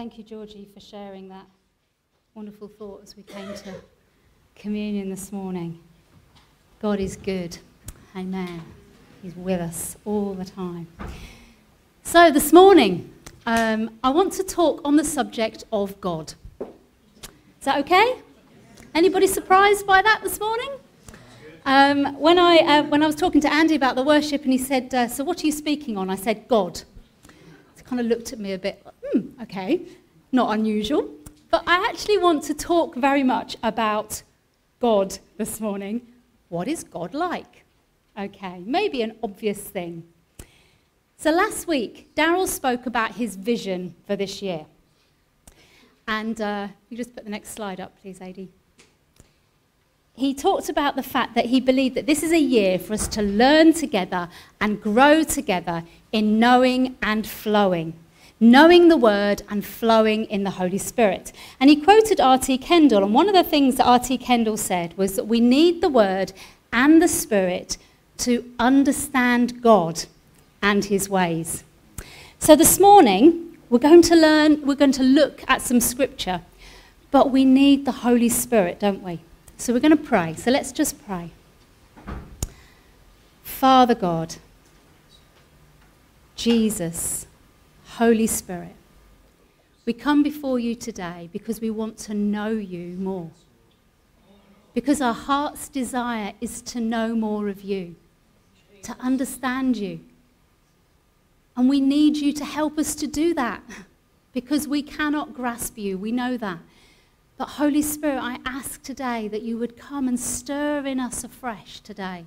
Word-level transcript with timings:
Thank 0.00 0.16
you, 0.16 0.24
Georgie, 0.24 0.66
for 0.72 0.80
sharing 0.80 1.28
that 1.28 1.44
wonderful 2.34 2.68
thought 2.68 3.02
as 3.02 3.18
we 3.18 3.22
came 3.22 3.52
to 3.52 3.74
communion 4.56 5.10
this 5.10 5.30
morning. 5.30 5.78
God 6.80 7.00
is 7.00 7.16
good. 7.16 7.58
Amen. 8.16 8.62
He's 9.22 9.36
with 9.36 9.60
us 9.60 9.98
all 10.06 10.32
the 10.32 10.46
time. 10.46 10.88
So, 12.02 12.30
this 12.30 12.50
morning, 12.50 13.12
um, 13.44 13.90
I 14.02 14.08
want 14.08 14.32
to 14.32 14.42
talk 14.42 14.80
on 14.86 14.96
the 14.96 15.04
subject 15.04 15.64
of 15.70 16.00
God. 16.00 16.32
Is 16.62 17.64
that 17.64 17.76
okay? 17.80 18.22
Anybody 18.94 19.26
surprised 19.26 19.86
by 19.86 20.00
that 20.00 20.20
this 20.22 20.40
morning? 20.40 20.70
Um, 21.66 22.18
when, 22.18 22.38
I, 22.38 22.56
uh, 22.56 22.82
when 22.84 23.02
I 23.02 23.06
was 23.06 23.16
talking 23.16 23.42
to 23.42 23.52
Andy 23.52 23.74
about 23.74 23.96
the 23.96 24.02
worship 24.02 24.44
and 24.44 24.52
he 24.52 24.56
said, 24.58 24.94
uh, 24.94 25.08
So, 25.08 25.24
what 25.24 25.42
are 25.42 25.46
you 25.46 25.52
speaking 25.52 25.98
on? 25.98 26.08
I 26.08 26.16
said, 26.16 26.48
God. 26.48 26.84
Kind 27.90 27.98
of 27.98 28.06
looked 28.06 28.32
at 28.32 28.38
me 28.38 28.52
a 28.52 28.58
bit, 28.58 28.86
hmm, 29.04 29.30
okay, 29.42 29.80
not 30.30 30.54
unusual. 30.56 31.10
But 31.50 31.64
I 31.66 31.84
actually 31.90 32.18
want 32.18 32.44
to 32.44 32.54
talk 32.54 32.94
very 32.94 33.24
much 33.24 33.56
about 33.64 34.22
God 34.78 35.18
this 35.38 35.60
morning. 35.60 36.06
What 36.50 36.68
is 36.68 36.84
God 36.84 37.14
like? 37.14 37.64
Okay, 38.16 38.62
maybe 38.64 39.02
an 39.02 39.16
obvious 39.24 39.58
thing. 39.58 40.04
So 41.16 41.32
last 41.32 41.66
week, 41.66 42.14
Daryl 42.14 42.46
spoke 42.46 42.86
about 42.86 43.16
his 43.16 43.34
vision 43.34 43.96
for 44.06 44.14
this 44.14 44.40
year. 44.40 44.66
And 46.06 46.40
uh, 46.40 46.68
you 46.90 46.96
just 46.96 47.12
put 47.16 47.24
the 47.24 47.30
next 47.30 47.48
slide 47.48 47.80
up, 47.80 48.00
please, 48.00 48.20
Adi. 48.20 48.50
He 50.20 50.34
talked 50.34 50.68
about 50.68 50.96
the 50.96 51.02
fact 51.02 51.34
that 51.34 51.46
he 51.46 51.60
believed 51.60 51.94
that 51.96 52.04
this 52.04 52.22
is 52.22 52.30
a 52.30 52.38
year 52.38 52.78
for 52.78 52.92
us 52.92 53.08
to 53.08 53.22
learn 53.22 53.72
together 53.72 54.28
and 54.60 54.78
grow 54.80 55.24
together 55.24 55.82
in 56.12 56.38
knowing 56.38 56.98
and 57.02 57.26
flowing 57.26 57.94
knowing 58.42 58.88
the 58.88 58.96
word 58.96 59.42
and 59.50 59.64
flowing 59.64 60.24
in 60.24 60.44
the 60.44 60.52
Holy 60.52 60.78
Spirit. 60.78 61.30
And 61.60 61.68
he 61.68 61.76
quoted 61.76 62.20
R.T. 62.20 62.56
Kendall, 62.58 63.04
and 63.04 63.12
one 63.12 63.28
of 63.28 63.34
the 63.34 63.44
things 63.44 63.76
that 63.76 63.84
R.T. 63.84 64.16
Kendall 64.16 64.56
said 64.56 64.96
was 64.96 65.14
that 65.16 65.26
we 65.26 65.40
need 65.40 65.82
the 65.82 65.90
word 65.90 66.32
and 66.72 67.02
the 67.02 67.08
Spirit 67.08 67.76
to 68.18 68.50
understand 68.58 69.60
God 69.60 70.06
and 70.62 70.86
his 70.86 71.06
ways. 71.06 71.64
So 72.38 72.56
this 72.56 72.80
morning, 72.80 73.58
we're 73.68 73.78
going 73.78 74.02
to 74.02 74.16
learn, 74.16 74.66
we're 74.66 74.74
going 74.74 74.92
to 74.92 75.02
look 75.02 75.44
at 75.46 75.60
some 75.60 75.80
scripture, 75.80 76.40
but 77.10 77.30
we 77.30 77.44
need 77.44 77.84
the 77.84 77.92
Holy 77.92 78.30
Spirit, 78.30 78.80
don't 78.80 79.02
we? 79.02 79.20
So 79.60 79.74
we're 79.74 79.80
going 79.80 79.90
to 79.90 80.02
pray. 80.02 80.32
So 80.36 80.50
let's 80.50 80.72
just 80.72 81.04
pray. 81.04 81.32
Father 83.42 83.94
God, 83.94 84.36
Jesus, 86.34 87.26
Holy 87.84 88.26
Spirit, 88.26 88.74
we 89.84 89.92
come 89.92 90.22
before 90.22 90.58
you 90.58 90.74
today 90.74 91.28
because 91.30 91.60
we 91.60 91.68
want 91.68 91.98
to 91.98 92.14
know 92.14 92.48
you 92.48 92.96
more. 92.96 93.30
Because 94.72 95.02
our 95.02 95.12
heart's 95.12 95.68
desire 95.68 96.32
is 96.40 96.62
to 96.62 96.80
know 96.80 97.14
more 97.14 97.50
of 97.50 97.60
you, 97.60 97.96
to 98.84 98.96
understand 98.98 99.76
you. 99.76 100.00
And 101.54 101.68
we 101.68 101.82
need 101.82 102.16
you 102.16 102.32
to 102.32 102.46
help 102.46 102.78
us 102.78 102.94
to 102.94 103.06
do 103.06 103.34
that 103.34 103.62
because 104.32 104.66
we 104.66 104.80
cannot 104.80 105.34
grasp 105.34 105.76
you. 105.76 105.98
We 105.98 106.12
know 106.12 106.38
that. 106.38 106.60
But 107.40 107.48
Holy 107.48 107.80
Spirit, 107.80 108.20
I 108.20 108.36
ask 108.44 108.82
today 108.82 109.26
that 109.28 109.40
you 109.40 109.56
would 109.56 109.78
come 109.78 110.08
and 110.08 110.20
stir 110.20 110.84
in 110.84 111.00
us 111.00 111.24
afresh 111.24 111.80
today 111.80 112.26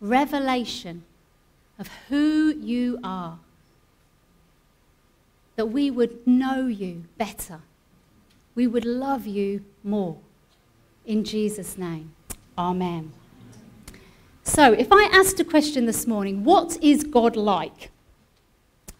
revelation 0.00 1.04
of 1.78 1.88
who 2.08 2.54
you 2.58 2.98
are 3.04 3.40
that 5.56 5.66
we 5.66 5.90
would 5.90 6.26
know 6.26 6.66
you 6.66 7.04
better. 7.18 7.60
We 8.54 8.66
would 8.66 8.86
love 8.86 9.26
you 9.26 9.66
more. 9.82 10.16
In 11.04 11.24
Jesus' 11.24 11.76
name, 11.76 12.14
Amen. 12.56 13.12
So, 14.44 14.72
if 14.72 14.88
I 14.90 15.10
asked 15.12 15.38
a 15.40 15.44
question 15.44 15.84
this 15.84 16.06
morning, 16.06 16.42
what 16.42 16.82
is 16.82 17.04
God 17.04 17.36
like? 17.36 17.90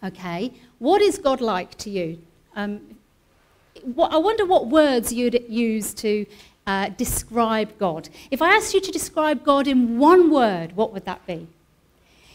Okay, 0.03 0.53
what 0.79 1.01
is 1.01 1.17
God 1.17 1.41
like 1.41 1.79
to 1.79 1.89
you? 1.89 2.19
Um, 2.55 2.94
what, 3.85 4.13
I 4.13 4.17
wonder 4.19 4.45
what 4.45 4.69
words 4.69 5.13
you'd 5.13 5.45
use 5.49 5.95
to 5.95 6.27
uh, 6.67 6.89
describe 6.91 7.79
God. 7.79 8.09
If 8.31 8.41
I 8.41 8.55
asked 8.55 8.75
you 8.75 8.81
to 8.81 8.91
describe 8.91 9.45
God 9.45 9.67
in 9.67 9.99
one 9.99 10.31
word, 10.31 10.77
what 10.77 10.93
would 10.93 11.05
that 11.05 11.27
be? 11.27 11.47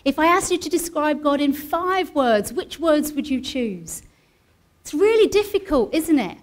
If 0.05 0.17
I 0.17 0.27
asked 0.27 0.51
you 0.51 0.57
to 0.57 0.69
describe 0.69 1.23
God 1.23 1.41
in 1.41 1.53
five 1.53 2.15
words, 2.15 2.53
which 2.53 2.79
words 2.79 3.11
would 3.13 3.29
you 3.29 3.41
choose? 3.41 4.03
It's 4.81 4.93
really 4.93 5.27
difficult, 5.27 5.93
isn't 5.93 6.19
it? 6.19 6.37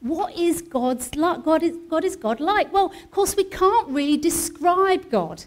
What 0.00 0.36
is 0.36 0.62
God's 0.62 1.14
like? 1.14 1.44
God 1.44 1.62
is, 1.62 1.76
God 1.88 2.04
is 2.04 2.16
God 2.16 2.40
like? 2.40 2.72
Well, 2.72 2.86
of 2.86 3.10
course, 3.10 3.36
we 3.36 3.44
can't 3.44 3.88
really 3.88 4.16
describe 4.16 5.10
God 5.10 5.44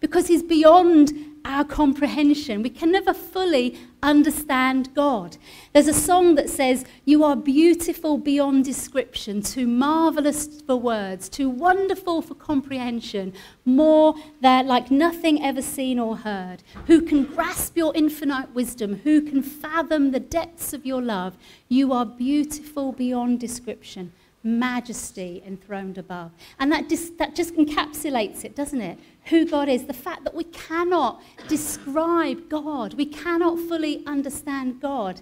because 0.00 0.26
He's 0.26 0.42
beyond 0.42 1.12
our 1.44 1.64
comprehension. 1.64 2.62
We 2.62 2.70
can 2.70 2.92
never 2.92 3.14
fully 3.14 3.78
understand 4.02 4.94
God. 4.94 5.36
There's 5.72 5.88
a 5.88 5.94
song 5.94 6.34
that 6.34 6.50
says, 6.50 6.84
You 7.04 7.24
are 7.24 7.36
beautiful 7.36 8.18
beyond 8.18 8.64
description, 8.64 9.42
too 9.42 9.66
marvelous 9.66 10.60
for 10.62 10.76
words, 10.76 11.28
too 11.28 11.48
wonderful 11.48 12.22
for 12.22 12.34
comprehension, 12.34 13.32
more 13.64 14.14
than 14.40 14.66
like 14.66 14.90
nothing 14.90 15.42
ever 15.42 15.62
seen 15.62 15.98
or 15.98 16.18
heard. 16.18 16.62
Who 16.86 17.02
can 17.02 17.24
grasp 17.24 17.76
your 17.76 17.92
infinite 17.94 18.54
wisdom? 18.54 19.00
Who 19.04 19.22
can 19.22 19.42
fathom 19.42 20.10
the 20.10 20.20
depths 20.20 20.72
of 20.72 20.84
your 20.84 21.02
love? 21.02 21.36
You 21.68 21.92
are 21.92 22.06
beautiful 22.06 22.92
beyond 22.92 23.40
description 23.40 24.12
majesty 24.42 25.42
enthroned 25.46 25.98
above. 25.98 26.30
And 26.58 26.72
that, 26.72 26.88
dis- 26.88 27.12
that 27.18 27.34
just 27.34 27.54
encapsulates 27.54 28.44
it, 28.44 28.56
doesn't 28.56 28.80
it? 28.80 28.98
Who 29.30 29.46
God 29.46 29.68
is. 29.68 29.86
The 29.86 29.92
fact 29.92 30.24
that 30.24 30.34
we 30.34 30.44
cannot 30.44 31.22
describe 31.48 32.48
God, 32.48 32.94
we 32.94 33.06
cannot 33.06 33.58
fully 33.58 34.04
understand 34.06 34.80
God. 34.80 35.20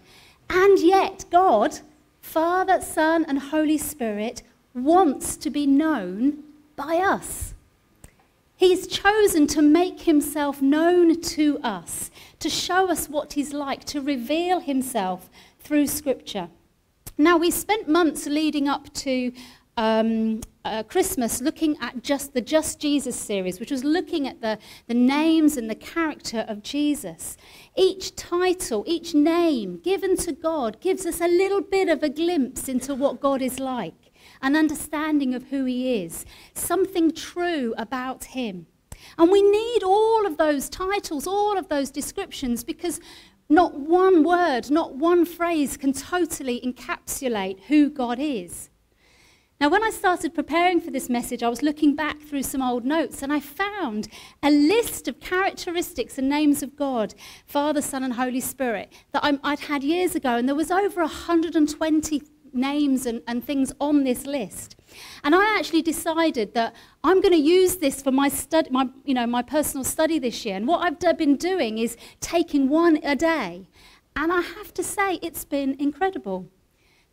And 0.50 0.78
yet, 0.78 1.26
God, 1.30 1.80
Father, 2.20 2.80
Son, 2.80 3.24
and 3.28 3.38
Holy 3.38 3.78
Spirit, 3.78 4.42
wants 4.74 5.36
to 5.36 5.50
be 5.50 5.66
known 5.66 6.42
by 6.74 6.96
us. 6.96 7.54
He's 8.56 8.86
chosen 8.86 9.46
to 9.48 9.62
make 9.62 10.00
himself 10.00 10.60
known 10.60 11.20
to 11.20 11.58
us, 11.62 12.10
to 12.40 12.50
show 12.50 12.90
us 12.90 13.08
what 13.08 13.34
he's 13.34 13.52
like, 13.52 13.84
to 13.84 14.00
reveal 14.00 14.60
himself 14.60 15.30
through 15.60 15.86
Scripture. 15.86 16.48
Now, 17.16 17.36
we 17.36 17.50
spent 17.50 17.88
months 17.88 18.26
leading 18.26 18.68
up 18.68 18.92
to 18.94 19.32
um, 19.78 20.40
uh, 20.64 20.82
Christmas 20.82 21.40
looking 21.40 21.76
at 21.80 22.02
just 22.02 22.34
the 22.34 22.40
Just 22.40 22.80
Jesus 22.80 23.14
series, 23.14 23.60
which 23.60 23.70
was 23.70 23.84
looking 23.84 24.26
at 24.26 24.40
the, 24.40 24.58
the 24.88 24.94
names 24.94 25.56
and 25.56 25.70
the 25.70 25.76
character 25.76 26.44
of 26.48 26.64
Jesus. 26.64 27.36
Each 27.76 28.14
title, 28.16 28.82
each 28.88 29.14
name 29.14 29.78
given 29.78 30.16
to 30.16 30.32
God 30.32 30.80
gives 30.80 31.06
us 31.06 31.20
a 31.20 31.28
little 31.28 31.62
bit 31.62 31.88
of 31.88 32.02
a 32.02 32.08
glimpse 32.08 32.68
into 32.68 32.92
what 32.92 33.20
God 33.20 33.40
is 33.40 33.60
like, 33.60 34.10
an 34.42 34.56
understanding 34.56 35.32
of 35.32 35.44
who 35.44 35.64
He 35.64 36.02
is, 36.02 36.26
something 36.54 37.12
true 37.12 37.72
about 37.78 38.24
Him. 38.24 38.66
And 39.16 39.30
we 39.30 39.42
need 39.42 39.84
all 39.84 40.26
of 40.26 40.38
those 40.38 40.68
titles, 40.68 41.28
all 41.28 41.56
of 41.56 41.68
those 41.68 41.92
descriptions, 41.92 42.64
because 42.64 42.98
not 43.48 43.78
one 43.78 44.24
word, 44.24 44.72
not 44.72 44.96
one 44.96 45.24
phrase 45.24 45.76
can 45.76 45.92
totally 45.92 46.60
encapsulate 46.66 47.60
who 47.68 47.88
God 47.90 48.18
is. 48.18 48.70
Now, 49.60 49.68
when 49.68 49.82
I 49.82 49.90
started 49.90 50.34
preparing 50.34 50.80
for 50.80 50.92
this 50.92 51.08
message, 51.08 51.42
I 51.42 51.48
was 51.48 51.62
looking 51.62 51.96
back 51.96 52.20
through 52.20 52.44
some 52.44 52.62
old 52.62 52.84
notes 52.84 53.24
and 53.24 53.32
I 53.32 53.40
found 53.40 54.06
a 54.40 54.52
list 54.52 55.08
of 55.08 55.18
characteristics 55.18 56.16
and 56.16 56.28
names 56.28 56.62
of 56.62 56.76
God, 56.76 57.14
Father, 57.44 57.82
Son, 57.82 58.04
and 58.04 58.12
Holy 58.12 58.40
Spirit, 58.40 58.92
that 59.10 59.24
i 59.24 59.32
would 59.32 59.58
had 59.58 59.82
years 59.82 60.14
ago. 60.14 60.36
And 60.36 60.48
there 60.48 60.54
was 60.54 60.70
over 60.70 61.00
120 61.00 62.22
names 62.52 63.04
and, 63.04 63.20
and 63.26 63.44
things 63.44 63.72
on 63.80 64.04
this 64.04 64.26
list. 64.26 64.76
And 65.24 65.34
I 65.34 65.58
actually 65.58 65.82
decided 65.82 66.54
that 66.54 66.72
I'm 67.02 67.20
going 67.20 67.34
to 67.34 67.40
use 67.40 67.78
this 67.78 68.00
for 68.00 68.12
my, 68.12 68.28
stud- 68.28 68.70
my, 68.70 68.88
you 69.04 69.14
know, 69.14 69.26
my 69.26 69.42
personal 69.42 69.82
study 69.82 70.20
this 70.20 70.44
year. 70.44 70.54
And 70.54 70.68
what 70.68 70.82
I've 70.82 71.18
been 71.18 71.36
doing 71.36 71.78
is 71.78 71.96
taking 72.20 72.68
one 72.68 73.00
a 73.02 73.16
day. 73.16 73.68
And 74.14 74.32
I 74.32 74.40
have 74.40 74.72
to 74.74 74.84
say, 74.84 75.18
it's 75.20 75.44
been 75.44 75.74
incredible. 75.80 76.48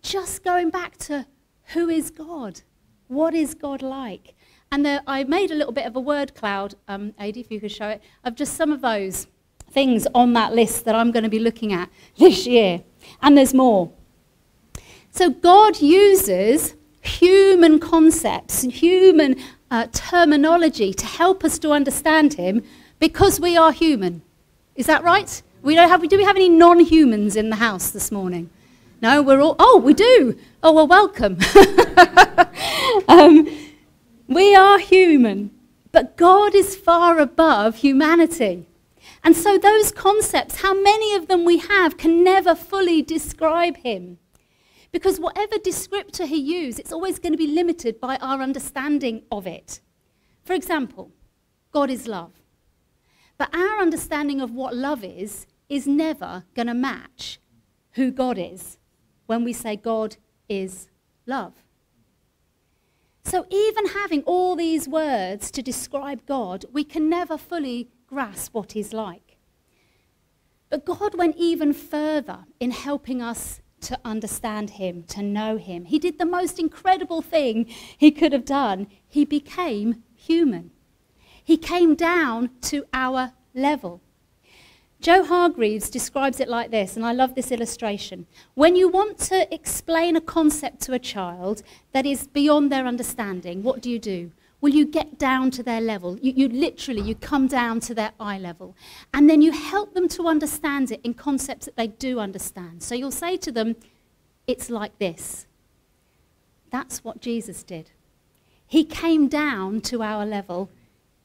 Just 0.03 0.43
going 0.43 0.69
back 0.69 0.97
to 0.97 1.25
who 1.73 1.89
is 1.89 2.09
God? 2.09 2.61
What 3.07 3.33
is 3.33 3.53
God 3.53 3.81
like? 3.81 4.35
And 4.71 4.85
the, 4.85 5.03
I 5.07 5.23
made 5.23 5.51
a 5.51 5.55
little 5.55 5.73
bit 5.73 5.85
of 5.85 5.95
a 5.95 5.99
word 5.99 6.35
cloud, 6.35 6.75
um, 6.87 7.13
Adi, 7.19 7.39
if 7.39 7.51
you 7.51 7.59
could 7.59 7.71
show 7.71 7.87
it, 7.89 8.01
of 8.23 8.35
just 8.35 8.55
some 8.55 8.71
of 8.71 8.81
those 8.81 9.27
things 9.69 10.07
on 10.13 10.33
that 10.33 10.53
list 10.53 10.85
that 10.85 10.95
I'm 10.95 11.11
going 11.11 11.23
to 11.23 11.29
be 11.29 11.39
looking 11.39 11.73
at 11.73 11.89
this 12.17 12.45
year. 12.45 12.83
And 13.21 13.37
there's 13.37 13.53
more. 13.53 13.91
So 15.11 15.29
God 15.29 15.79
uses 15.81 16.75
human 17.01 17.79
concepts, 17.79 18.63
human 18.63 19.35
uh, 19.71 19.87
terminology 19.91 20.93
to 20.93 21.05
help 21.05 21.43
us 21.43 21.59
to 21.59 21.71
understand 21.71 22.33
Him 22.33 22.63
because 22.99 23.39
we 23.39 23.55
are 23.55 23.71
human. 23.71 24.23
Is 24.75 24.87
that 24.87 25.03
right? 25.03 25.41
We 25.61 25.75
don't 25.75 25.89
have, 25.89 26.07
do 26.07 26.17
we 26.17 26.23
have 26.23 26.35
any 26.35 26.49
non 26.49 26.79
humans 26.79 27.35
in 27.35 27.49
the 27.49 27.55
house 27.57 27.91
this 27.91 28.11
morning? 28.11 28.49
No, 29.01 29.21
we're 29.21 29.41
all, 29.41 29.55
oh, 29.59 29.77
we 29.77 29.93
do. 29.93 30.37
Oh, 30.63 30.73
well, 30.73 30.87
welcome. 30.87 31.37
um, 33.07 33.47
we 34.27 34.55
are 34.55 34.79
human, 34.79 35.51
but 35.91 36.17
God 36.17 36.55
is 36.55 36.75
far 36.75 37.19
above 37.19 37.77
humanity. 37.77 38.65
And 39.23 39.35
so, 39.35 39.57
those 39.57 39.91
concepts, 39.91 40.61
how 40.61 40.73
many 40.73 41.15
of 41.15 41.27
them 41.27 41.45
we 41.45 41.57
have, 41.57 41.97
can 41.97 42.23
never 42.23 42.55
fully 42.55 43.01
describe 43.01 43.77
Him. 43.77 44.17
Because 44.91 45.19
whatever 45.19 45.57
descriptor 45.57 46.25
He 46.25 46.37
uses, 46.37 46.79
it's 46.79 46.91
always 46.91 47.19
going 47.19 47.33
to 47.33 47.37
be 47.37 47.47
limited 47.47 47.99
by 47.99 48.17
our 48.17 48.41
understanding 48.41 49.23
of 49.31 49.45
it. 49.45 49.81
For 50.43 50.53
example, 50.53 51.11
God 51.71 51.89
is 51.89 52.07
love. 52.07 52.31
But 53.37 53.53
our 53.53 53.81
understanding 53.81 54.39
of 54.39 54.51
what 54.51 54.75
love 54.75 55.03
is 55.03 55.45
is 55.67 55.85
never 55.85 56.45
going 56.55 56.67
to 56.67 56.73
match 56.73 57.39
who 57.91 58.11
God 58.11 58.37
is 58.37 58.77
when 59.25 59.43
we 59.43 59.53
say 59.53 59.75
God 59.75 60.17
is 60.47 60.89
love. 61.25 61.53
So, 63.23 63.47
even 63.49 63.87
having 63.87 64.21
all 64.23 64.55
these 64.55 64.87
words 64.87 65.49
to 65.51 65.63
describe 65.63 66.25
God, 66.27 66.65
we 66.71 66.83
can 66.83 67.09
never 67.09 67.37
fully 67.37 67.89
grasp 68.07 68.53
what 68.53 68.73
He's 68.73 68.93
like. 68.93 69.37
But 70.69 70.85
God 70.85 71.15
went 71.15 71.35
even 71.37 71.73
further 71.73 72.45
in 72.59 72.71
helping 72.71 73.21
us 73.21 73.61
to 73.81 73.99
understand 74.05 74.71
Him, 74.71 75.03
to 75.09 75.23
know 75.23 75.57
Him. 75.57 75.85
He 75.85 75.97
did 75.97 76.19
the 76.19 76.25
most 76.25 76.59
incredible 76.59 77.21
thing 77.21 77.65
He 77.97 78.11
could 78.11 78.31
have 78.31 78.45
done. 78.45 78.87
He 79.07 79.25
became 79.25 80.03
human, 80.15 80.71
He 81.43 81.57
came 81.57 81.95
down 81.95 82.51
to 82.61 82.85
our 82.93 83.33
level. 83.55 84.01
Joe 85.01 85.23
Hargreaves 85.23 85.89
describes 85.89 86.39
it 86.39 86.47
like 86.47 86.71
this, 86.71 86.95
and 86.95 87.05
I 87.05 87.11
love 87.11 87.35
this 87.35 87.51
illustration. 87.51 88.25
When 88.55 88.75
you 88.75 88.89
want 88.89 89.19
to 89.19 89.53
explain 89.53 90.15
a 90.15 90.21
concept 90.21 90.81
to 90.83 90.93
a 90.93 90.99
child 90.99 91.61
that 91.91 92.05
is 92.05 92.27
beyond 92.27 92.71
their 92.71 92.87
understanding, 92.87 93.61
what 93.61 93.81
do 93.81 93.89
you 93.89 93.99
do? 93.99 94.31
Well, 94.61 94.73
you 94.73 94.85
get 94.85 95.19
down 95.19 95.51
to 95.51 95.63
their 95.63 95.81
level. 95.81 96.17
You, 96.19 96.33
you 96.35 96.49
literally, 96.49 97.01
you 97.01 97.13
come 97.13 97.45
down 97.45 97.81
to 97.81 97.93
their 97.93 98.13
eye 98.19 98.39
level. 98.39 98.75
And 99.13 99.29
then 99.29 99.41
you 99.41 99.51
help 99.51 99.93
them 99.93 100.07
to 100.09 100.27
understand 100.27 100.91
it 100.91 101.01
in 101.03 101.13
concepts 101.13 101.65
that 101.65 101.75
they 101.75 101.87
do 101.87 102.19
understand. 102.19 102.81
So 102.81 102.95
you'll 102.95 103.11
say 103.11 103.37
to 103.37 103.51
them, 103.51 103.75
it's 104.47 104.69
like 104.69 104.97
this. 104.97 105.45
That's 106.71 107.03
what 107.03 107.21
Jesus 107.21 107.63
did. 107.63 107.91
He 108.65 108.83
came 108.83 109.27
down 109.27 109.81
to 109.81 110.01
our 110.01 110.25
level 110.25 110.71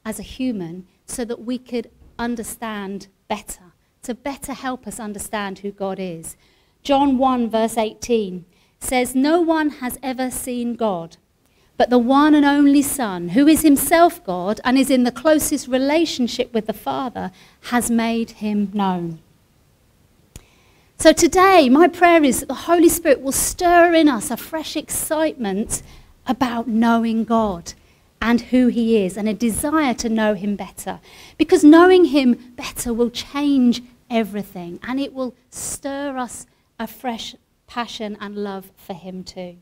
as 0.05 0.19
a 0.19 0.23
human 0.23 0.87
so 1.06 1.25
that 1.25 1.43
we 1.43 1.56
could 1.56 1.90
understand 2.19 3.08
better 3.31 3.73
to 4.03 4.12
better 4.12 4.53
help 4.53 4.87
us 4.87 4.99
understand 4.99 5.61
who 5.61 5.71
God 5.71 5.99
is. 6.00 6.37
John 6.82 7.17
1, 7.17 7.49
verse 7.49 7.79
18 7.79 8.44
says, 8.81 9.15
No 9.15 9.41
one 9.41 9.71
has 9.71 9.99
ever 10.03 10.31
seen 10.31 10.75
God, 10.75 11.17
but 11.77 11.91
the 11.91 11.99
one 11.99 12.35
and 12.35 12.44
only 12.44 12.82
Son, 12.82 13.31
who 13.31 13.47
is 13.47 13.62
himself 13.62 14.23
God 14.25 14.61
and 14.65 14.77
is 14.77 14.91
in 14.91 15.05
the 15.05 15.12
closest 15.12 15.69
relationship 15.69 16.53
with 16.53 16.67
the 16.67 16.73
Father, 16.73 17.31
has 17.71 17.88
made 17.91 18.32
him 18.32 18.71
known. 18.75 19.21
So 20.99 21.12
today, 21.12 21.69
my 21.69 21.87
prayer 21.87 22.25
is 22.25 22.41
that 22.41 22.49
the 22.49 22.67
Holy 22.67 22.88
Spirit 22.88 23.21
will 23.21 23.33
stir 23.33 23.94
in 23.94 24.09
us 24.09 24.31
a 24.31 24.37
fresh 24.37 24.76
excitement 24.76 25.83
about 26.26 26.67
knowing 26.67 27.25
God 27.25 27.75
and 28.20 28.40
who 28.43 28.69
he 28.69 29.05
is 29.05 29.17
and 29.17 29.28
a 29.28 29.34
desire 29.34 29.94
to 29.94 30.08
know 30.08 30.34
him 30.34 30.56
better. 30.56 31.00
Because 31.38 31.64
knowing 31.64 32.06
him 32.06 32.55
better 32.56 32.93
will 32.93 33.11
change 33.11 33.82
everything 34.11 34.78
and 34.82 35.00
it 35.00 35.12
will 35.12 35.34
stir 35.50 36.17
us 36.17 36.46
a 36.78 36.87
fresh 36.87 37.34
passion 37.67 38.17
and 38.20 38.37
love 38.37 38.72
for 38.76 38.94
him 38.94 39.22
too. 39.25 39.56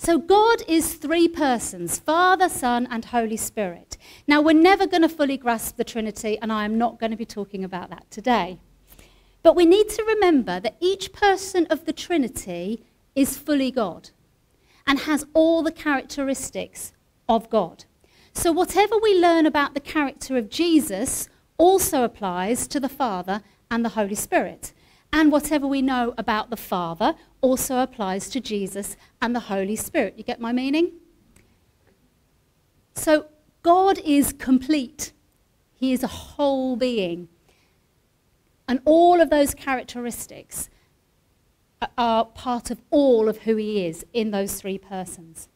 So, 0.00 0.16
God 0.16 0.62
is 0.68 0.94
three 0.94 1.26
persons 1.26 1.98
Father, 1.98 2.48
Son, 2.48 2.86
and 2.88 3.06
Holy 3.06 3.36
Spirit. 3.36 3.98
Now, 4.28 4.40
we're 4.40 4.52
never 4.52 4.86
going 4.86 5.02
to 5.02 5.08
fully 5.08 5.36
grasp 5.36 5.76
the 5.76 5.82
Trinity, 5.82 6.38
and 6.40 6.52
I 6.52 6.64
am 6.64 6.78
not 6.78 7.00
going 7.00 7.10
to 7.10 7.16
be 7.16 7.24
talking 7.24 7.64
about 7.64 7.90
that 7.90 8.08
today. 8.08 8.60
But 9.42 9.56
we 9.56 9.66
need 9.66 9.88
to 9.88 10.04
remember 10.04 10.60
that 10.60 10.76
each 10.78 11.12
person 11.12 11.66
of 11.66 11.84
the 11.84 11.92
Trinity 11.92 12.84
is 13.16 13.36
fully 13.36 13.72
God 13.72 14.10
and 14.86 15.00
has 15.00 15.26
all 15.34 15.64
the 15.64 15.72
characteristics 15.72 16.92
of 17.28 17.50
God. 17.50 17.84
So, 18.32 18.52
whatever 18.52 18.96
we 18.98 19.18
learn 19.18 19.46
about 19.46 19.74
the 19.74 19.80
character 19.80 20.36
of 20.36 20.48
Jesus 20.48 21.28
also 21.56 22.04
applies 22.04 22.66
to 22.68 22.80
the 22.80 22.88
Father 22.88 23.42
and 23.70 23.84
the 23.84 23.90
Holy 23.90 24.14
Spirit. 24.14 24.72
And 25.12 25.32
whatever 25.32 25.66
we 25.66 25.82
know 25.82 26.14
about 26.18 26.50
the 26.50 26.56
Father 26.56 27.14
also 27.40 27.78
applies 27.78 28.28
to 28.30 28.40
Jesus 28.40 28.96
and 29.20 29.34
the 29.34 29.40
Holy 29.40 29.76
Spirit. 29.76 30.14
You 30.16 30.24
get 30.24 30.40
my 30.40 30.52
meaning? 30.52 30.92
So, 32.94 33.26
God 33.62 33.98
is 34.04 34.32
complete, 34.32 35.12
He 35.74 35.92
is 35.92 36.02
a 36.02 36.08
whole 36.08 36.76
being. 36.76 37.28
And 38.66 38.80
all 38.84 39.20
of 39.20 39.30
those 39.30 39.54
characteristics 39.54 40.68
are 41.96 42.24
part 42.24 42.70
of 42.70 42.80
all 42.90 43.28
of 43.28 43.38
who 43.38 43.56
He 43.56 43.86
is 43.86 44.04
in 44.12 44.30
those 44.30 44.60
three 44.60 44.78
persons. 44.78 45.48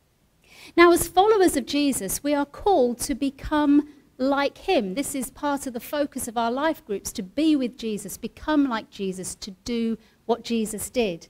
Now, 0.77 0.93
as 0.93 1.09
followers 1.09 1.57
of 1.57 1.67
Jesus, 1.67 2.23
we 2.23 2.35
are 2.35 2.47
called 2.47 2.99
to 3.01 3.15
become 3.15 3.89
like 4.19 4.59
him. 4.59 4.95
This 4.95 5.15
is 5.15 5.31
part 5.31 5.67
of 5.67 5.73
the 5.73 5.81
focus 5.81 6.29
of 6.29 6.37
our 6.37 6.51
life 6.51 6.85
groups 6.85 7.13
to 7.13 7.23
be 7.23 7.57
with 7.57 7.77
Jesus, 7.77 8.17
become 8.17 8.69
like 8.69 8.91
Jesus, 8.91 9.35
to 9.37 9.51
do 9.65 9.99
what 10.27 10.45
Jesus 10.45 10.91
did. 10.91 11.29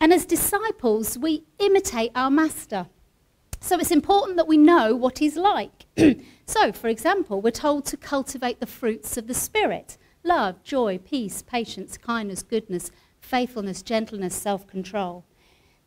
And 0.00 0.12
as 0.12 0.24
disciples, 0.24 1.18
we 1.18 1.44
imitate 1.58 2.12
our 2.14 2.30
master. 2.30 2.86
So 3.60 3.78
it's 3.78 3.90
important 3.90 4.36
that 4.36 4.46
we 4.46 4.56
know 4.56 4.94
what 4.94 5.18
he's 5.18 5.36
like. 5.36 5.86
so, 6.46 6.72
for 6.72 6.88
example, 6.88 7.40
we're 7.40 7.50
told 7.50 7.84
to 7.86 7.96
cultivate 7.96 8.60
the 8.60 8.66
fruits 8.66 9.16
of 9.16 9.26
the 9.26 9.34
Spirit 9.34 9.98
love, 10.24 10.62
joy, 10.62 10.98
peace, 10.98 11.42
patience, 11.42 11.96
kindness, 11.96 12.42
goodness, 12.42 12.90
faithfulness, 13.20 13.82
gentleness, 13.82 14.34
self 14.34 14.66
control. 14.66 15.24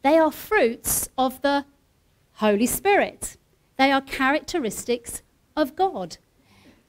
They 0.03 0.17
are 0.17 0.31
fruits 0.31 1.09
of 1.17 1.41
the 1.41 1.65
Holy 2.41 2.65
Spirit. 2.65 3.37
They 3.77 3.91
are 3.91 4.01
characteristics 4.01 5.21
of 5.55 5.75
God, 5.75 6.17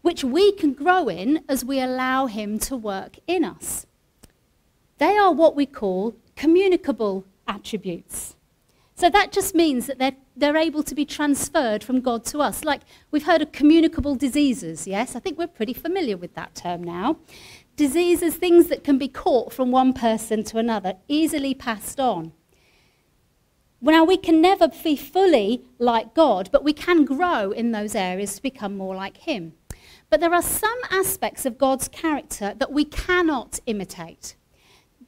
which 0.00 0.24
we 0.24 0.50
can 0.52 0.72
grow 0.72 1.08
in 1.08 1.44
as 1.46 1.62
we 1.62 1.78
allow 1.78 2.24
Him 2.24 2.58
to 2.60 2.74
work 2.74 3.18
in 3.26 3.44
us. 3.44 3.84
They 4.96 5.14
are 5.18 5.30
what 5.30 5.54
we 5.54 5.66
call 5.66 6.16
communicable 6.36 7.26
attributes. 7.46 8.34
So 8.94 9.10
that 9.10 9.30
just 9.30 9.54
means 9.54 9.88
that 9.88 9.98
they're, 9.98 10.16
they're 10.34 10.56
able 10.56 10.82
to 10.84 10.94
be 10.94 11.04
transferred 11.04 11.84
from 11.84 12.00
God 12.00 12.24
to 12.26 12.38
us. 12.38 12.64
Like 12.64 12.80
we've 13.10 13.26
heard 13.26 13.42
of 13.42 13.52
communicable 13.52 14.14
diseases, 14.14 14.86
yes? 14.86 15.14
I 15.14 15.20
think 15.20 15.36
we're 15.36 15.48
pretty 15.48 15.74
familiar 15.74 16.16
with 16.16 16.32
that 16.32 16.54
term 16.54 16.82
now. 16.82 17.18
Diseases, 17.76 18.36
things 18.36 18.68
that 18.68 18.84
can 18.84 18.96
be 18.96 19.08
caught 19.08 19.52
from 19.52 19.70
one 19.70 19.92
person 19.92 20.44
to 20.44 20.56
another, 20.56 20.94
easily 21.08 21.52
passed 21.52 22.00
on. 22.00 22.32
Now, 23.82 24.04
we 24.04 24.16
can 24.16 24.40
never 24.40 24.68
be 24.68 24.96
fully 24.96 25.64
like 25.78 26.14
God, 26.14 26.48
but 26.52 26.64
we 26.64 26.72
can 26.72 27.04
grow 27.04 27.50
in 27.50 27.72
those 27.72 27.94
areas 27.94 28.36
to 28.36 28.42
become 28.42 28.76
more 28.76 28.94
like 28.94 29.16
Him. 29.18 29.54
But 30.08 30.20
there 30.20 30.32
are 30.32 30.42
some 30.42 30.78
aspects 30.90 31.44
of 31.44 31.58
God's 31.58 31.88
character 31.88 32.54
that 32.58 32.72
we 32.72 32.84
cannot 32.84 33.58
imitate, 33.66 34.36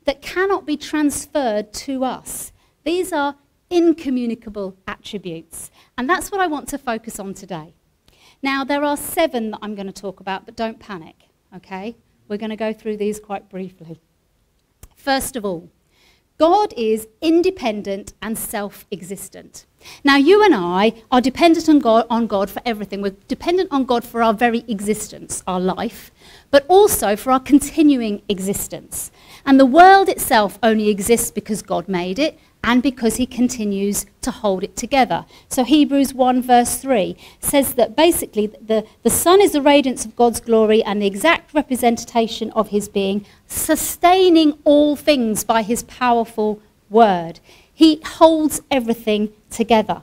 that 0.04 0.23
cannot 0.23 0.66
be 0.66 0.76
transferred 0.76 1.73
to 1.75 2.04
us. 2.04 2.52
These 2.85 3.12
are 3.12 3.37
incommunicable 3.71 4.76
attributes. 4.87 5.71
And 5.97 6.09
that's 6.09 6.31
what 6.31 6.40
I 6.40 6.47
want 6.47 6.69
to 6.71 6.78
focus 6.78 7.19
on 7.19 7.35
today. 7.35 7.75
Now, 8.43 8.64
there 8.64 8.85
are 8.85 8.97
seven 8.97 9.52
that 9.52 9.61
I'm 9.62 9.75
going 9.75 9.87
to 9.87 9.93
talk 9.93 10.21
about, 10.21 10.47
but 10.47 10.57
don't 10.57 10.78
panic, 10.78 11.28
okay? 11.54 11.97
We're 12.28 12.38
going 12.38 12.50
to 12.50 12.57
go 12.57 12.73
through 12.73 12.97
these 12.97 13.21
quite 13.21 13.49
briefly. 13.49 14.00
First 14.97 15.37
of 15.37 15.45
all, 15.45 15.71
God 16.36 16.74
is 16.76 17.06
independent 17.20 18.12
and 18.20 18.36
self 18.36 18.86
existent. 18.90 19.66
Now, 20.02 20.16
you 20.16 20.42
and 20.42 20.54
I 20.54 20.94
are 21.10 21.20
dependent 21.20 21.68
on 21.68 21.78
God, 21.78 22.06
on 22.10 22.26
God 22.26 22.50
for 22.50 22.60
everything. 22.64 23.02
We're 23.02 23.14
dependent 23.28 23.70
on 23.70 23.84
God 23.84 24.02
for 24.02 24.22
our 24.22 24.34
very 24.34 24.64
existence, 24.66 25.44
our 25.46 25.60
life, 25.60 26.10
but 26.50 26.64
also 26.68 27.14
for 27.14 27.30
our 27.30 27.40
continuing 27.40 28.22
existence. 28.28 29.12
And 29.46 29.60
the 29.60 29.66
world 29.66 30.08
itself 30.08 30.58
only 30.62 30.88
exists 30.88 31.30
because 31.30 31.62
God 31.62 31.86
made 31.88 32.18
it 32.18 32.38
and 32.64 32.83
because 32.83 33.16
he 33.16 33.26
continues 33.26 34.06
to 34.23 34.30
hold 34.30 34.64
it 34.64 34.75
together. 34.75 35.26
So 35.49 35.64
Hebrews 35.64 36.14
1 36.14 36.42
verse 36.42 36.78
3 36.78 37.14
says 37.38 37.75
that 37.75 37.94
basically 37.94 38.47
the, 38.47 38.87
the 39.02 39.11
Son 39.11 39.40
is 39.40 39.52
the 39.52 39.61
radiance 39.61 40.04
of 40.04 40.16
God's 40.16 40.40
glory 40.40 40.83
and 40.83 41.00
the 41.00 41.06
exact 41.06 41.52
representation 41.52 42.50
of 42.52 42.71
his 42.71 42.88
being, 42.88 43.26
sustaining 43.47 44.59
all 44.64 44.97
things 44.97 45.44
by 45.44 45.62
his 45.62 45.83
powerful 45.83 46.61
word. 46.88 47.38
He 47.73 48.00
holds 48.04 48.62
everything 48.71 49.33
together. 49.50 50.02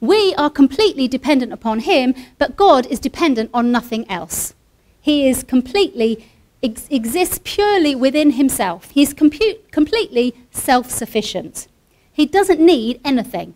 We 0.00 0.34
are 0.34 0.50
completely 0.50 1.06
dependent 1.06 1.52
upon 1.52 1.80
him, 1.80 2.14
but 2.36 2.56
God 2.56 2.84
is 2.86 2.98
dependent 2.98 3.50
on 3.54 3.70
nothing 3.70 4.10
else. 4.10 4.54
He 5.00 5.28
is 5.28 5.44
completely 5.44 6.26
ex- 6.64 6.88
exists 6.90 7.40
purely 7.44 7.94
within 7.94 8.32
himself. 8.32 8.90
He's 8.90 9.14
compu- 9.14 9.58
completely 9.70 10.34
self 10.50 10.90
sufficient. 10.90 11.68
He 12.12 12.26
doesn't 12.26 12.60
need 12.60 13.00
anything. 13.04 13.54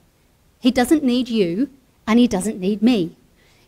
He 0.60 0.70
doesn't 0.70 1.02
need 1.02 1.28
you, 1.28 1.70
and 2.06 2.18
he 2.18 2.28
doesn't 2.28 2.60
need 2.60 2.82
me. 2.82 3.16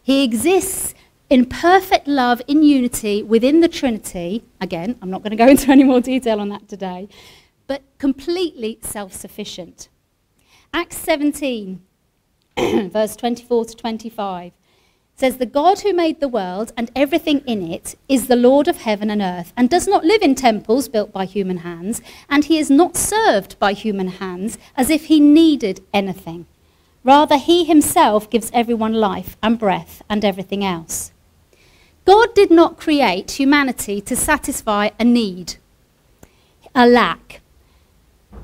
He 0.02 0.24
exists 0.24 0.94
in 1.28 1.46
perfect 1.46 2.08
love, 2.08 2.42
in 2.48 2.62
unity 2.62 3.22
within 3.22 3.60
the 3.60 3.68
Trinity. 3.68 4.42
Again, 4.60 4.98
I'm 5.00 5.10
not 5.10 5.22
going 5.22 5.30
to 5.30 5.36
go 5.36 5.48
into 5.54 5.70
any 5.70 5.84
more 5.84 6.00
detail 6.00 6.40
on 6.40 6.48
that 6.50 6.68
today, 6.68 7.08
but 7.66 7.82
completely 7.98 8.78
self 8.82 9.12
sufficient. 9.12 9.88
Acts 10.72 10.98
17, 10.98 11.80
verse 12.58 13.16
24 13.16 13.64
to 13.64 13.76
25 13.76 14.52
says, 15.20 15.36
The 15.36 15.46
God 15.46 15.80
who 15.80 15.92
made 15.92 16.18
the 16.18 16.28
world 16.28 16.72
and 16.76 16.90
everything 16.96 17.40
in 17.46 17.62
it 17.62 17.94
is 18.08 18.26
the 18.26 18.36
Lord 18.36 18.66
of 18.68 18.78
heaven 18.78 19.10
and 19.10 19.20
earth, 19.20 19.52
and 19.56 19.68
does 19.68 19.86
not 19.86 20.04
live 20.04 20.22
in 20.22 20.34
temples 20.34 20.88
built 20.88 21.12
by 21.12 21.26
human 21.26 21.58
hands, 21.58 22.00
and 22.30 22.46
he 22.46 22.58
is 22.58 22.70
not 22.70 22.96
served 22.96 23.58
by 23.58 23.74
human 23.74 24.08
hands 24.08 24.56
as 24.76 24.88
if 24.88 25.06
he 25.06 25.20
needed 25.20 25.82
anything. 25.92 26.46
Rather, 27.04 27.36
he 27.36 27.64
himself 27.64 28.30
gives 28.30 28.50
everyone 28.54 28.94
life 28.94 29.36
and 29.42 29.58
breath 29.58 30.02
and 30.08 30.24
everything 30.24 30.64
else. 30.64 31.12
God 32.06 32.34
did 32.34 32.50
not 32.50 32.78
create 32.78 33.32
humanity 33.32 34.00
to 34.00 34.16
satisfy 34.16 34.90
a 34.98 35.04
need, 35.04 35.56
a 36.74 36.86
lack. 36.86 37.40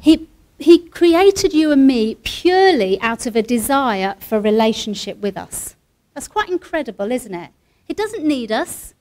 He, 0.00 0.28
he 0.58 0.78
created 0.78 1.54
you 1.54 1.72
and 1.72 1.86
me 1.86 2.16
purely 2.16 3.00
out 3.00 3.26
of 3.26 3.34
a 3.34 3.42
desire 3.42 4.14
for 4.20 4.38
relationship 4.38 5.18
with 5.18 5.38
us. 5.38 5.75
That's 6.16 6.28
quite 6.28 6.48
incredible, 6.48 7.12
isn't 7.12 7.34
it? 7.34 7.50
He 7.84 7.92
doesn't 7.92 8.24
need 8.24 8.50
us. 8.50 8.94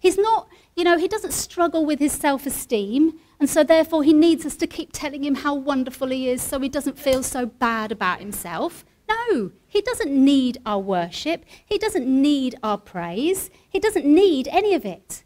He's 0.00 0.18
not, 0.18 0.48
you 0.74 0.82
know, 0.82 0.98
he 0.98 1.06
doesn't 1.06 1.32
struggle 1.32 1.86
with 1.86 2.00
his 2.00 2.10
self 2.10 2.44
esteem, 2.44 3.20
and 3.38 3.48
so 3.48 3.62
therefore 3.62 4.02
he 4.02 4.12
needs 4.12 4.44
us 4.44 4.56
to 4.56 4.66
keep 4.66 4.90
telling 4.92 5.22
him 5.22 5.36
how 5.36 5.54
wonderful 5.54 6.08
he 6.08 6.28
is 6.28 6.42
so 6.42 6.58
he 6.58 6.68
doesn't 6.68 6.98
feel 6.98 7.22
so 7.22 7.46
bad 7.46 7.92
about 7.92 8.18
himself. 8.18 8.84
No, 9.08 9.52
he 9.68 9.80
doesn't 9.80 10.10
need 10.10 10.58
our 10.66 10.80
worship. 10.80 11.44
He 11.64 11.78
doesn't 11.78 12.04
need 12.04 12.56
our 12.64 12.78
praise. 12.78 13.48
He 13.68 13.78
doesn't 13.78 14.04
need 14.04 14.48
any 14.48 14.74
of 14.74 14.84
it. 14.84 15.22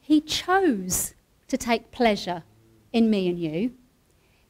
He 0.00 0.22
chose 0.22 1.12
to 1.48 1.58
take 1.58 1.90
pleasure 1.90 2.42
in 2.90 3.10
me 3.10 3.28
and 3.28 3.38
you. 3.38 3.74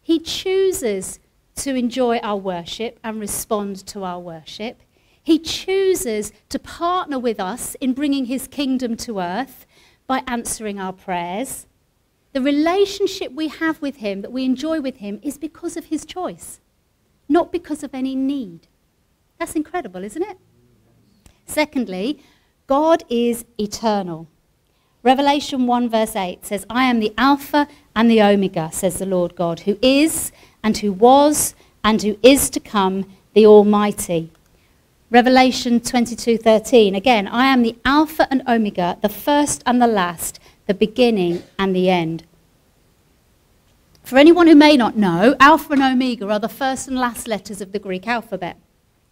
He 0.00 0.20
chooses 0.20 1.18
to 1.56 1.74
enjoy 1.74 2.18
our 2.18 2.36
worship 2.36 3.00
and 3.02 3.18
respond 3.18 3.84
to 3.88 4.04
our 4.04 4.20
worship. 4.20 4.80
He 5.26 5.40
chooses 5.40 6.32
to 6.50 6.58
partner 6.60 7.18
with 7.18 7.40
us 7.40 7.74
in 7.80 7.94
bringing 7.94 8.26
his 8.26 8.46
kingdom 8.46 8.96
to 8.98 9.18
earth 9.18 9.66
by 10.06 10.22
answering 10.28 10.78
our 10.78 10.92
prayers. 10.92 11.66
The 12.32 12.40
relationship 12.40 13.32
we 13.32 13.48
have 13.48 13.82
with 13.82 13.96
him, 13.96 14.22
that 14.22 14.30
we 14.30 14.44
enjoy 14.44 14.80
with 14.80 14.98
him, 14.98 15.18
is 15.24 15.36
because 15.36 15.76
of 15.76 15.86
his 15.86 16.06
choice, 16.06 16.60
not 17.28 17.50
because 17.50 17.82
of 17.82 17.92
any 17.92 18.14
need. 18.14 18.68
That's 19.36 19.56
incredible, 19.56 20.04
isn't 20.04 20.22
it? 20.22 20.38
Secondly, 21.44 22.22
God 22.68 23.02
is 23.08 23.44
eternal. 23.58 24.28
Revelation 25.02 25.66
1, 25.66 25.88
verse 25.88 26.14
8 26.14 26.46
says, 26.46 26.64
I 26.70 26.84
am 26.84 27.00
the 27.00 27.12
Alpha 27.18 27.66
and 27.96 28.08
the 28.08 28.22
Omega, 28.22 28.70
says 28.72 29.00
the 29.00 29.06
Lord 29.06 29.34
God, 29.34 29.58
who 29.58 29.76
is 29.82 30.30
and 30.62 30.78
who 30.78 30.92
was 30.92 31.56
and 31.82 32.00
who 32.00 32.16
is 32.22 32.48
to 32.50 32.60
come, 32.60 33.10
the 33.34 33.44
Almighty. 33.44 34.30
Revelation 35.08 35.78
22:13 35.78 36.96
again 36.96 37.28
I 37.28 37.46
am 37.46 37.62
the 37.62 37.76
alpha 37.84 38.26
and 38.28 38.42
omega 38.48 38.98
the 39.02 39.08
first 39.08 39.62
and 39.64 39.80
the 39.80 39.86
last 39.86 40.40
the 40.66 40.74
beginning 40.74 41.44
and 41.56 41.76
the 41.76 41.88
end. 41.88 42.24
For 44.02 44.18
anyone 44.18 44.48
who 44.48 44.56
may 44.56 44.76
not 44.76 44.96
know 44.96 45.36
alpha 45.38 45.74
and 45.74 45.82
omega 45.82 46.28
are 46.28 46.40
the 46.40 46.48
first 46.48 46.88
and 46.88 46.98
last 46.98 47.28
letters 47.28 47.60
of 47.60 47.70
the 47.70 47.78
Greek 47.78 48.08
alphabet. 48.08 48.56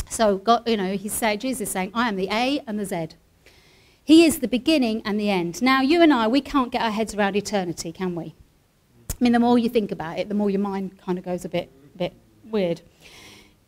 So 0.09 0.37
God 0.37 0.69
you 0.69 0.77
know 0.77 0.97
he's 0.97 1.13
saying 1.13 1.39
Jesus 1.39 1.69
is 1.69 1.71
saying 1.71 1.93
I 1.95 2.09
am 2.09 2.17
the 2.17 2.29
A 2.29 2.61
and 2.67 2.77
the 2.77 2.87
Z. 2.87 3.11
He 4.03 4.25
is 4.25 4.41
the 4.41 4.49
beginning 4.49 5.01
and 5.05 5.19
the 5.19 5.31
end. 5.31 5.63
Now 5.63 5.81
you 5.81 6.03
and 6.03 6.13
I 6.13 6.27
we 6.27 6.41
can't 6.41 6.73
get 6.73 6.83
our 6.83 6.91
heads 6.91 7.15
around 7.15 7.37
eternity 7.37 7.93
can 7.93 8.17
we? 8.17 8.35
I 9.13 9.17
mean 9.21 9.33
the 9.33 9.39
more 9.39 9.61
you 9.61 9.69
think 9.69 9.93
about 9.93 10.19
it 10.19 10.29
the 10.29 10.35
more 10.35 10.51
your 10.51 10.61
mind 10.61 10.99
kind 10.99 11.19
of 11.19 11.25
goes 11.25 11.45
a 11.45 11.49
bit 11.49 11.71
bit 11.97 12.15
weird 12.51 12.81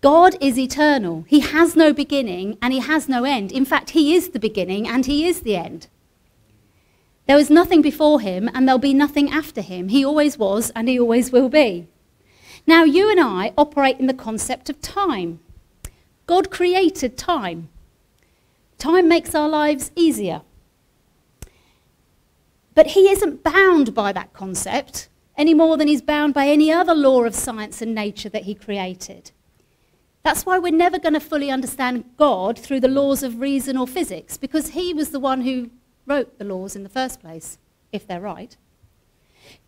God 0.06 0.36
is 0.40 0.56
eternal. 0.56 1.24
He 1.26 1.40
has 1.40 1.74
no 1.74 1.92
beginning 1.92 2.58
and 2.62 2.72
he 2.72 2.78
has 2.78 3.08
no 3.08 3.24
end. 3.24 3.50
In 3.50 3.64
fact, 3.64 3.90
he 3.90 4.14
is 4.14 4.28
the 4.28 4.38
beginning 4.38 4.86
and 4.86 5.04
he 5.04 5.26
is 5.26 5.40
the 5.40 5.56
end. 5.56 5.88
There 7.26 7.36
was 7.36 7.50
nothing 7.50 7.82
before 7.82 8.20
him 8.20 8.48
and 8.54 8.68
there'll 8.68 8.78
be 8.78 8.94
nothing 8.94 9.28
after 9.28 9.60
him. 9.60 9.88
He 9.88 10.04
always 10.04 10.38
was 10.38 10.70
and 10.76 10.88
he 10.88 10.96
always 10.96 11.32
will 11.32 11.48
be. 11.48 11.88
Now, 12.68 12.84
you 12.84 13.10
and 13.10 13.18
I 13.18 13.52
operate 13.58 13.98
in 13.98 14.06
the 14.06 14.14
concept 14.14 14.70
of 14.70 14.80
time. 14.80 15.40
God 16.26 16.52
created 16.52 17.18
time. 17.18 17.68
Time 18.78 19.08
makes 19.08 19.34
our 19.34 19.48
lives 19.48 19.90
easier. 19.96 20.42
But 22.76 22.90
he 22.90 23.10
isn't 23.10 23.42
bound 23.42 23.92
by 23.92 24.12
that 24.12 24.32
concept 24.32 25.08
any 25.36 25.52
more 25.52 25.76
than 25.76 25.88
he's 25.88 26.00
bound 26.00 26.32
by 26.32 26.46
any 26.46 26.70
other 26.70 26.94
law 26.94 27.24
of 27.24 27.34
science 27.34 27.82
and 27.82 27.92
nature 27.92 28.28
that 28.28 28.44
he 28.44 28.54
created. 28.54 29.32
That's 30.26 30.44
why 30.44 30.58
we're 30.58 30.72
never 30.72 30.98
going 30.98 31.12
to 31.12 31.20
fully 31.20 31.52
understand 31.52 32.04
God 32.16 32.58
through 32.58 32.80
the 32.80 32.88
laws 32.88 33.22
of 33.22 33.38
reason 33.38 33.76
or 33.76 33.86
physics, 33.86 34.36
because 34.36 34.70
he 34.70 34.92
was 34.92 35.10
the 35.10 35.20
one 35.20 35.42
who 35.42 35.70
wrote 36.04 36.40
the 36.40 36.44
laws 36.44 36.74
in 36.74 36.82
the 36.82 36.88
first 36.88 37.20
place, 37.20 37.58
if 37.92 38.08
they're 38.08 38.20
right. 38.20 38.56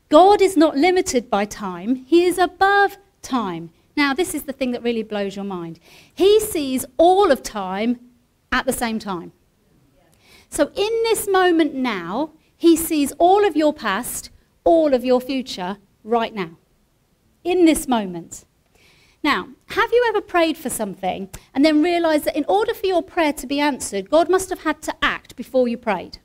God 0.08 0.42
is 0.42 0.56
not 0.56 0.76
limited 0.76 1.30
by 1.30 1.44
time, 1.44 1.94
he 1.94 2.24
is 2.24 2.38
above 2.38 2.96
time. 3.22 3.70
Now, 3.96 4.12
this 4.12 4.34
is 4.34 4.42
the 4.42 4.52
thing 4.52 4.72
that 4.72 4.82
really 4.82 5.04
blows 5.04 5.36
your 5.36 5.44
mind. 5.44 5.78
He 6.12 6.40
sees 6.40 6.84
all 6.96 7.30
of 7.30 7.44
time 7.44 8.00
at 8.50 8.66
the 8.66 8.72
same 8.72 8.98
time. 8.98 9.30
So, 10.50 10.72
in 10.74 11.02
this 11.04 11.28
moment 11.28 11.72
now, 11.72 12.32
he 12.56 12.76
sees 12.76 13.12
all 13.18 13.46
of 13.46 13.54
your 13.54 13.72
past, 13.72 14.30
all 14.64 14.92
of 14.92 15.04
your 15.04 15.20
future 15.20 15.78
right 16.02 16.34
now. 16.34 16.58
In 17.44 17.64
this 17.64 17.86
moment. 17.86 18.44
Now, 19.22 19.48
have 19.70 19.92
you 19.92 20.04
ever 20.08 20.20
prayed 20.20 20.56
for 20.56 20.70
something 20.70 21.28
and 21.52 21.64
then 21.64 21.82
realized 21.82 22.24
that 22.24 22.36
in 22.36 22.44
order 22.48 22.72
for 22.72 22.86
your 22.86 23.02
prayer 23.02 23.32
to 23.32 23.46
be 23.46 23.58
answered, 23.58 24.10
God 24.10 24.30
must 24.30 24.48
have 24.50 24.62
had 24.62 24.80
to 24.82 24.94
act 25.02 25.34
before 25.36 25.66
you 25.66 25.76
prayed? 25.76 26.18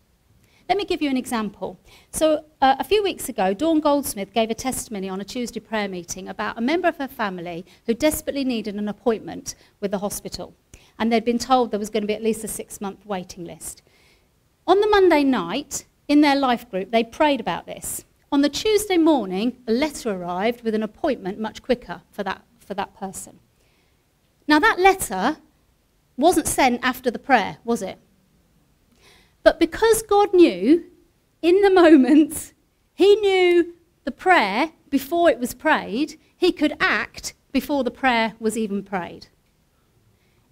Let 0.69 0.77
me 0.77 0.85
give 0.85 1.01
you 1.01 1.09
an 1.09 1.17
example. 1.17 1.79
So, 2.11 2.45
uh, 2.61 2.75
a 2.79 2.83
few 2.83 3.03
weeks 3.03 3.27
ago, 3.27 3.53
Dawn 3.53 3.81
Goldsmith 3.81 4.31
gave 4.33 4.49
a 4.49 4.55
testimony 4.55 5.09
on 5.09 5.19
a 5.19 5.25
Tuesday 5.25 5.59
prayer 5.59 5.89
meeting 5.89 6.29
about 6.29 6.57
a 6.57 6.61
member 6.61 6.87
of 6.87 6.97
her 6.97 7.07
family 7.07 7.65
who 7.85 7.93
desperately 7.93 8.45
needed 8.45 8.75
an 8.75 8.87
appointment 8.87 9.55
with 9.81 9.91
the 9.91 9.99
hospital. 9.99 10.55
And 10.97 11.11
they'd 11.11 11.25
been 11.25 11.39
told 11.39 11.71
there 11.71 11.79
was 11.79 11.89
going 11.89 12.03
to 12.03 12.07
be 12.07 12.13
at 12.13 12.23
least 12.23 12.43
a 12.43 12.47
six 12.47 12.79
month 12.79 13.05
waiting 13.05 13.43
list. 13.43 13.81
On 14.65 14.79
the 14.79 14.87
Monday 14.87 15.23
night, 15.23 15.85
in 16.07 16.21
their 16.21 16.35
life 16.35 16.69
group, 16.69 16.91
they 16.91 17.03
prayed 17.03 17.41
about 17.41 17.65
this. 17.65 18.05
On 18.31 18.41
the 18.41 18.49
Tuesday 18.49 18.97
morning, 18.97 19.57
a 19.67 19.73
letter 19.73 20.11
arrived 20.11 20.61
with 20.61 20.73
an 20.73 20.83
appointment 20.83 21.39
much 21.39 21.61
quicker 21.61 22.01
for 22.11 22.23
that 22.23 22.41
for 22.63 22.73
that 22.73 22.95
person. 22.95 23.39
Now, 24.47 24.59
that 24.59 24.79
letter 24.79 25.37
wasn't 26.17 26.47
sent 26.47 26.83
after 26.83 27.09
the 27.09 27.19
prayer, 27.19 27.57
was 27.63 27.81
it? 27.81 27.97
But 29.43 29.59
because 29.59 30.01
God 30.01 30.33
knew 30.33 30.85
in 31.41 31.61
the 31.61 31.69
moment, 31.81 32.53
He 32.93 33.15
knew 33.15 33.73
the 34.03 34.11
prayer 34.11 34.71
before 34.89 35.29
it 35.29 35.39
was 35.39 35.53
prayed, 35.53 36.19
He 36.35 36.51
could 36.51 36.75
act 36.79 37.33
before 37.51 37.83
the 37.83 37.91
prayer 37.91 38.33
was 38.39 38.57
even 38.57 38.83
prayed. 38.83 39.27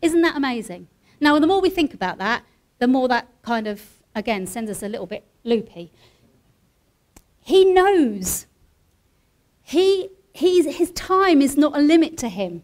Isn't 0.01 0.21
that 0.21 0.35
amazing? 0.35 0.87
Now, 1.19 1.37
the 1.39 1.47
more 1.47 1.61
we 1.61 1.69
think 1.69 1.93
about 1.93 2.17
that, 2.17 2.43
the 2.79 2.87
more 2.87 3.07
that 3.07 3.27
kind 3.43 3.67
of, 3.67 3.81
again, 4.15 4.47
sends 4.47 4.71
us 4.71 4.81
a 4.81 4.89
little 4.89 5.05
bit 5.05 5.23
loopy. 5.43 5.91
He 7.43 7.65
knows. 7.65 8.47
He 9.61 10.09
he's, 10.33 10.77
his 10.77 10.91
time 10.91 11.41
is 11.41 11.57
not 11.57 11.77
a 11.77 11.81
limit 11.81 12.17
to 12.19 12.29
him. 12.29 12.63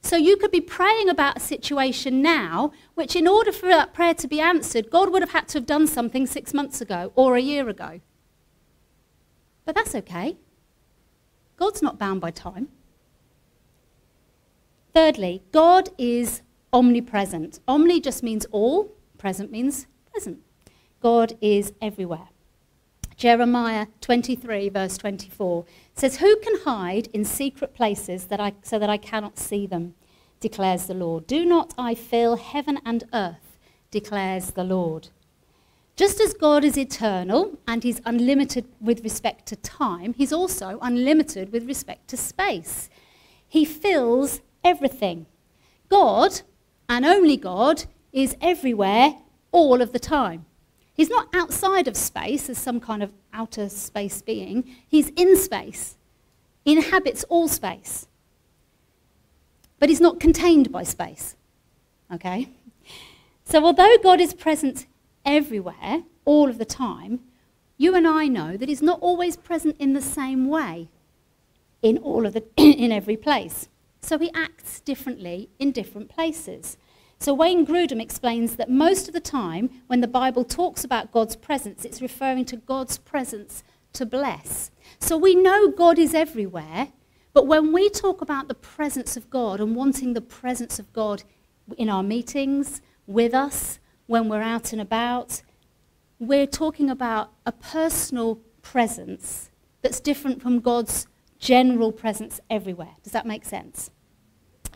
So 0.00 0.16
you 0.16 0.36
could 0.36 0.50
be 0.50 0.60
praying 0.60 1.08
about 1.08 1.38
a 1.38 1.40
situation 1.40 2.20
now, 2.20 2.72
which 2.94 3.16
in 3.16 3.26
order 3.26 3.52
for 3.52 3.66
that 3.66 3.94
prayer 3.94 4.12
to 4.14 4.28
be 4.28 4.38
answered, 4.38 4.90
God 4.90 5.10
would 5.10 5.22
have 5.22 5.32
had 5.32 5.48
to 5.48 5.58
have 5.58 5.66
done 5.66 5.86
something 5.86 6.26
six 6.26 6.52
months 6.52 6.82
ago 6.82 7.12
or 7.14 7.36
a 7.36 7.40
year 7.40 7.68
ago. 7.70 8.00
But 9.64 9.74
that's 9.74 9.94
okay. 9.94 10.36
God's 11.56 11.80
not 11.80 11.98
bound 11.98 12.20
by 12.20 12.30
time. 12.30 12.68
Thirdly, 14.92 15.42
God 15.52 15.88
is 15.96 16.42
omnipresent. 16.72 17.60
Omni 17.66 18.00
just 18.00 18.22
means 18.22 18.46
all, 18.50 18.92
present 19.16 19.50
means 19.50 19.86
present. 20.12 20.40
God 21.00 21.36
is 21.40 21.72
everywhere. 21.80 22.28
Jeremiah 23.16 23.86
23, 24.00 24.68
verse 24.68 24.96
24 24.96 25.64
says, 25.94 26.16
Who 26.18 26.36
can 26.36 26.60
hide 26.64 27.08
in 27.12 27.24
secret 27.24 27.74
places 27.74 28.26
that 28.26 28.40
I, 28.40 28.54
so 28.62 28.78
that 28.78 28.90
I 28.90 28.96
cannot 28.96 29.38
see 29.38 29.66
them? 29.66 29.94
declares 30.40 30.86
the 30.86 30.94
Lord. 30.94 31.26
Do 31.26 31.46
not 31.46 31.72
I 31.78 31.94
fill 31.94 32.36
heaven 32.36 32.78
and 32.84 33.04
earth, 33.14 33.58
declares 33.90 34.50
the 34.50 34.62
Lord. 34.62 35.08
Just 35.96 36.20
as 36.20 36.34
God 36.34 36.64
is 36.64 36.76
eternal 36.76 37.58
and 37.66 37.82
he's 37.82 38.02
unlimited 38.04 38.66
with 38.78 39.02
respect 39.02 39.46
to 39.46 39.56
time, 39.56 40.12
he's 40.12 40.34
also 40.34 40.78
unlimited 40.82 41.50
with 41.50 41.66
respect 41.66 42.08
to 42.08 42.18
space. 42.18 42.90
He 43.48 43.64
fills 43.64 44.42
everything. 44.62 45.24
God, 45.88 46.42
and 46.90 47.06
only 47.06 47.38
God, 47.38 47.84
is 48.12 48.36
everywhere 48.42 49.14
all 49.50 49.80
of 49.80 49.92
the 49.92 49.98
time. 49.98 50.44
He's 50.94 51.10
not 51.10 51.28
outside 51.34 51.88
of 51.88 51.96
space 51.96 52.48
as 52.48 52.56
some 52.56 52.80
kind 52.80 53.02
of 53.02 53.12
outer 53.32 53.68
space 53.68 54.22
being, 54.22 54.64
he's 54.88 55.10
in 55.10 55.36
space. 55.36 55.96
He 56.64 56.76
inhabits 56.76 57.24
all 57.24 57.48
space. 57.48 58.06
But 59.78 59.88
he's 59.88 60.00
not 60.00 60.20
contained 60.20 60.72
by 60.72 60.84
space. 60.84 61.36
Okay? 62.12 62.48
So, 63.44 63.64
although 63.64 63.96
God 64.02 64.20
is 64.20 64.32
present 64.32 64.86
everywhere, 65.26 66.04
all 66.24 66.48
of 66.48 66.58
the 66.58 66.64
time, 66.64 67.20
you 67.76 67.94
and 67.94 68.06
I 68.06 68.28
know 68.28 68.56
that 68.56 68.68
he's 68.68 68.80
not 68.80 69.00
always 69.00 69.36
present 69.36 69.76
in 69.78 69.92
the 69.92 70.00
same 70.00 70.48
way 70.48 70.88
in 71.82 71.98
all 71.98 72.24
of 72.24 72.32
the 72.32 72.44
in 72.56 72.92
every 72.92 73.16
place. 73.16 73.68
So 74.00 74.18
he 74.18 74.30
acts 74.34 74.80
differently 74.80 75.48
in 75.58 75.72
different 75.72 76.08
places. 76.08 76.76
So 77.24 77.32
Wayne 77.32 77.64
Grudem 77.64 78.02
explains 78.02 78.56
that 78.56 78.68
most 78.68 79.08
of 79.08 79.14
the 79.14 79.18
time 79.18 79.70
when 79.86 80.02
the 80.02 80.06
Bible 80.06 80.44
talks 80.44 80.84
about 80.84 81.10
God's 81.10 81.36
presence, 81.36 81.86
it's 81.86 82.02
referring 82.02 82.44
to 82.44 82.58
God's 82.58 82.98
presence 82.98 83.62
to 83.94 84.04
bless. 84.04 84.70
So 84.98 85.16
we 85.16 85.34
know 85.34 85.70
God 85.70 85.98
is 85.98 86.12
everywhere, 86.12 86.88
but 87.32 87.46
when 87.46 87.72
we 87.72 87.88
talk 87.88 88.20
about 88.20 88.48
the 88.48 88.54
presence 88.54 89.16
of 89.16 89.30
God 89.30 89.58
and 89.58 89.74
wanting 89.74 90.12
the 90.12 90.20
presence 90.20 90.78
of 90.78 90.92
God 90.92 91.22
in 91.78 91.88
our 91.88 92.02
meetings, 92.02 92.82
with 93.06 93.32
us, 93.32 93.78
when 94.04 94.28
we're 94.28 94.42
out 94.42 94.74
and 94.74 94.82
about, 94.82 95.40
we're 96.18 96.46
talking 96.46 96.90
about 96.90 97.32
a 97.46 97.52
personal 97.52 98.38
presence 98.60 99.50
that's 99.80 99.98
different 99.98 100.42
from 100.42 100.60
God's 100.60 101.06
general 101.38 101.90
presence 101.90 102.38
everywhere. 102.50 102.96
Does 103.02 103.14
that 103.14 103.24
make 103.24 103.46
sense? 103.46 103.90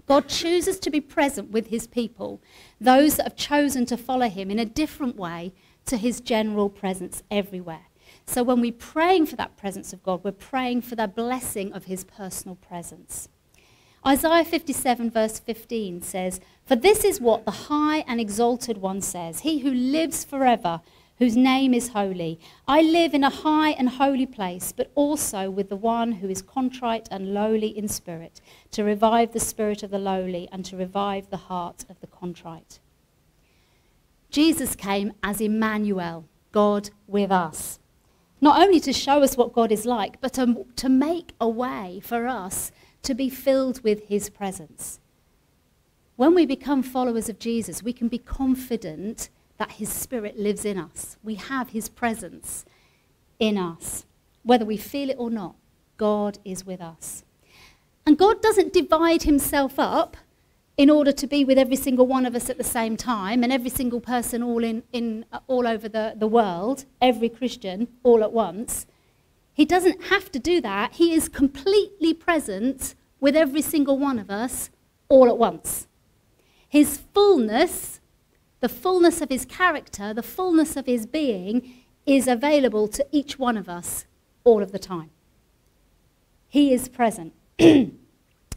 God 0.08 0.26
chooses 0.26 0.78
to 0.80 0.90
be 0.90 1.02
present 1.02 1.50
with 1.50 1.66
his 1.66 1.86
people, 1.86 2.40
those 2.80 3.16
that 3.16 3.24
have 3.24 3.36
chosen 3.36 3.84
to 3.86 3.96
follow 3.96 4.30
him 4.30 4.50
in 4.50 4.58
a 4.58 4.64
different 4.64 5.16
way 5.16 5.52
to 5.84 5.98
his 5.98 6.20
general 6.20 6.70
presence 6.70 7.22
everywhere. 7.30 7.86
So 8.24 8.42
when 8.42 8.60
we're 8.60 8.72
praying 8.72 9.26
for 9.26 9.36
that 9.36 9.58
presence 9.58 9.92
of 9.92 10.02
God, 10.02 10.24
we're 10.24 10.32
praying 10.32 10.82
for 10.82 10.96
the 10.96 11.08
blessing 11.08 11.72
of 11.74 11.84
his 11.84 12.04
personal 12.04 12.56
presence. 12.56 13.28
Isaiah 14.06 14.44
57, 14.44 15.10
verse 15.10 15.38
15 15.38 16.00
says, 16.00 16.40
For 16.64 16.76
this 16.76 17.04
is 17.04 17.20
what 17.20 17.44
the 17.44 17.50
high 17.50 17.98
and 18.06 18.18
exalted 18.18 18.78
one 18.78 19.02
says, 19.02 19.40
He 19.40 19.58
who 19.58 19.72
lives 19.72 20.24
forever, 20.24 20.80
whose 21.18 21.36
name 21.36 21.74
is 21.74 21.88
holy. 21.88 22.38
I 22.66 22.80
live 22.80 23.12
in 23.12 23.24
a 23.24 23.30
high 23.30 23.70
and 23.70 23.88
holy 23.88 24.26
place, 24.26 24.72
but 24.72 24.90
also 24.94 25.50
with 25.50 25.68
the 25.68 25.76
one 25.76 26.12
who 26.12 26.28
is 26.28 26.42
contrite 26.42 27.08
and 27.10 27.34
lowly 27.34 27.76
in 27.76 27.88
spirit, 27.88 28.40
to 28.70 28.84
revive 28.84 29.32
the 29.32 29.40
spirit 29.40 29.82
of 29.82 29.90
the 29.90 29.98
lowly 29.98 30.48
and 30.52 30.64
to 30.66 30.76
revive 30.76 31.30
the 31.30 31.36
heart 31.36 31.84
of 31.88 32.00
the 32.00 32.06
contrite. 32.06 32.78
Jesus 34.30 34.76
came 34.76 35.12
as 35.22 35.40
Emmanuel, 35.40 36.26
God 36.52 36.90
with 37.06 37.32
us. 37.32 37.78
Not 38.40 38.60
only 38.60 38.78
to 38.80 38.92
show 38.92 39.22
us 39.22 39.36
what 39.36 39.52
God 39.52 39.72
is 39.72 39.84
like, 39.84 40.20
but 40.20 40.34
to, 40.34 40.66
to 40.76 40.88
make 40.88 41.32
a 41.40 41.48
way 41.48 42.00
for 42.04 42.28
us 42.28 42.70
to 43.02 43.14
be 43.14 43.28
filled 43.28 43.82
with 43.82 44.06
his 44.06 44.30
presence. 44.30 45.00
When 46.14 46.34
we 46.34 46.46
become 46.46 46.82
followers 46.82 47.28
of 47.28 47.38
Jesus, 47.38 47.82
we 47.82 47.92
can 47.92 48.08
be 48.08 48.18
confident 48.18 49.30
that 49.58 49.72
his 49.72 49.88
spirit 49.88 50.38
lives 50.38 50.64
in 50.64 50.78
us. 50.78 51.16
We 51.22 51.34
have 51.34 51.70
his 51.70 51.88
presence 51.88 52.64
in 53.38 53.58
us. 53.58 54.06
Whether 54.42 54.64
we 54.64 54.76
feel 54.76 55.10
it 55.10 55.16
or 55.18 55.30
not, 55.30 55.56
God 55.96 56.38
is 56.44 56.64
with 56.64 56.80
us. 56.80 57.24
And 58.06 58.16
God 58.16 58.40
doesn't 58.40 58.72
divide 58.72 59.24
himself 59.24 59.78
up 59.78 60.16
in 60.78 60.88
order 60.88 61.10
to 61.10 61.26
be 61.26 61.44
with 61.44 61.58
every 61.58 61.76
single 61.76 62.06
one 62.06 62.24
of 62.24 62.36
us 62.36 62.48
at 62.48 62.56
the 62.56 62.64
same 62.64 62.96
time 62.96 63.42
and 63.42 63.52
every 63.52 63.68
single 63.68 64.00
person 64.00 64.42
all, 64.44 64.62
in, 64.62 64.84
in, 64.92 65.24
uh, 65.32 65.40
all 65.48 65.66
over 65.66 65.88
the, 65.88 66.14
the 66.16 66.28
world, 66.28 66.84
every 67.02 67.28
Christian 67.28 67.88
all 68.04 68.22
at 68.22 68.32
once. 68.32 68.86
He 69.52 69.64
doesn't 69.64 70.04
have 70.04 70.30
to 70.30 70.38
do 70.38 70.60
that. 70.60 70.94
He 70.94 71.12
is 71.12 71.28
completely 71.28 72.14
present 72.14 72.94
with 73.18 73.34
every 73.34 73.60
single 73.60 73.98
one 73.98 74.20
of 74.20 74.30
us 74.30 74.70
all 75.08 75.28
at 75.28 75.36
once. 75.36 75.88
His 76.68 76.98
fullness, 77.12 78.00
the 78.60 78.68
fullness 78.68 79.20
of 79.20 79.28
his 79.28 79.44
character, 79.44 80.12
the 80.12 80.22
fullness 80.22 80.76
of 80.76 80.86
his 80.86 81.06
being, 81.06 81.84
is 82.06 82.26
available 82.26 82.88
to 82.88 83.06
each 83.12 83.38
one 83.38 83.56
of 83.56 83.68
us 83.68 84.06
all 84.44 84.62
of 84.62 84.72
the 84.72 84.78
time. 84.78 85.10
He 86.48 86.72
is 86.72 86.88
present. 86.88 87.34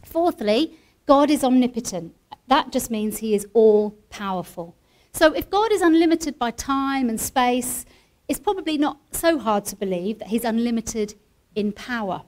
Fourthly, 0.04 0.78
God 1.06 1.30
is 1.30 1.44
omnipotent. 1.44 2.14
That 2.48 2.72
just 2.72 2.90
means 2.90 3.18
he 3.18 3.34
is 3.34 3.46
all 3.52 3.90
powerful. 4.10 4.74
So 5.12 5.32
if 5.32 5.50
God 5.50 5.70
is 5.72 5.82
unlimited 5.82 6.38
by 6.38 6.50
time 6.52 7.08
and 7.08 7.20
space, 7.20 7.84
it's 8.28 8.40
probably 8.40 8.78
not 8.78 8.98
so 9.10 9.38
hard 9.38 9.66
to 9.66 9.76
believe 9.76 10.18
that 10.18 10.28
he's 10.28 10.44
unlimited 10.44 11.14
in 11.54 11.72
power. 11.72 12.22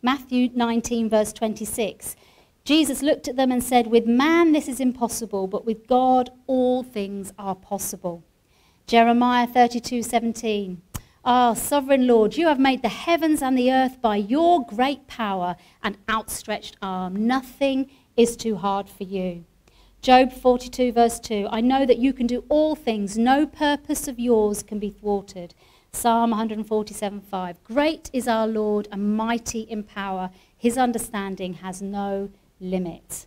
Matthew 0.00 0.50
19, 0.54 1.10
verse 1.10 1.32
26. 1.32 2.14
Jesus 2.68 3.00
looked 3.00 3.28
at 3.28 3.36
them 3.36 3.50
and 3.50 3.64
said, 3.64 3.86
With 3.86 4.04
man 4.04 4.52
this 4.52 4.68
is 4.68 4.78
impossible, 4.78 5.46
but 5.46 5.64
with 5.64 5.86
God 5.86 6.28
all 6.46 6.82
things 6.82 7.32
are 7.38 7.54
possible. 7.54 8.22
Jeremiah 8.86 9.46
32, 9.46 10.02
17. 10.02 10.82
Ah, 11.24 11.54
sovereign 11.54 12.06
Lord, 12.06 12.36
you 12.36 12.46
have 12.46 12.60
made 12.60 12.82
the 12.82 12.90
heavens 12.90 13.40
and 13.40 13.56
the 13.56 13.72
earth 13.72 14.02
by 14.02 14.16
your 14.16 14.66
great 14.66 15.06
power 15.06 15.56
and 15.82 15.96
outstretched 16.10 16.76
arm. 16.82 17.26
Nothing 17.26 17.90
is 18.18 18.36
too 18.36 18.56
hard 18.56 18.90
for 18.90 19.04
you. 19.04 19.46
Job 20.02 20.30
42, 20.30 20.92
verse 20.92 21.18
2. 21.20 21.48
I 21.50 21.62
know 21.62 21.86
that 21.86 21.96
you 21.96 22.12
can 22.12 22.26
do 22.26 22.44
all 22.50 22.74
things, 22.74 23.16
no 23.16 23.46
purpose 23.46 24.08
of 24.08 24.18
yours 24.18 24.62
can 24.62 24.78
be 24.78 24.90
thwarted. 24.90 25.54
Psalm 25.90 26.32
147:5. 26.32 27.64
Great 27.64 28.10
is 28.12 28.28
our 28.28 28.46
Lord 28.46 28.88
and 28.92 29.16
mighty 29.16 29.60
in 29.60 29.84
power. 29.84 30.28
His 30.54 30.76
understanding 30.76 31.54
has 31.54 31.80
no 31.80 32.28
limit. 32.60 33.26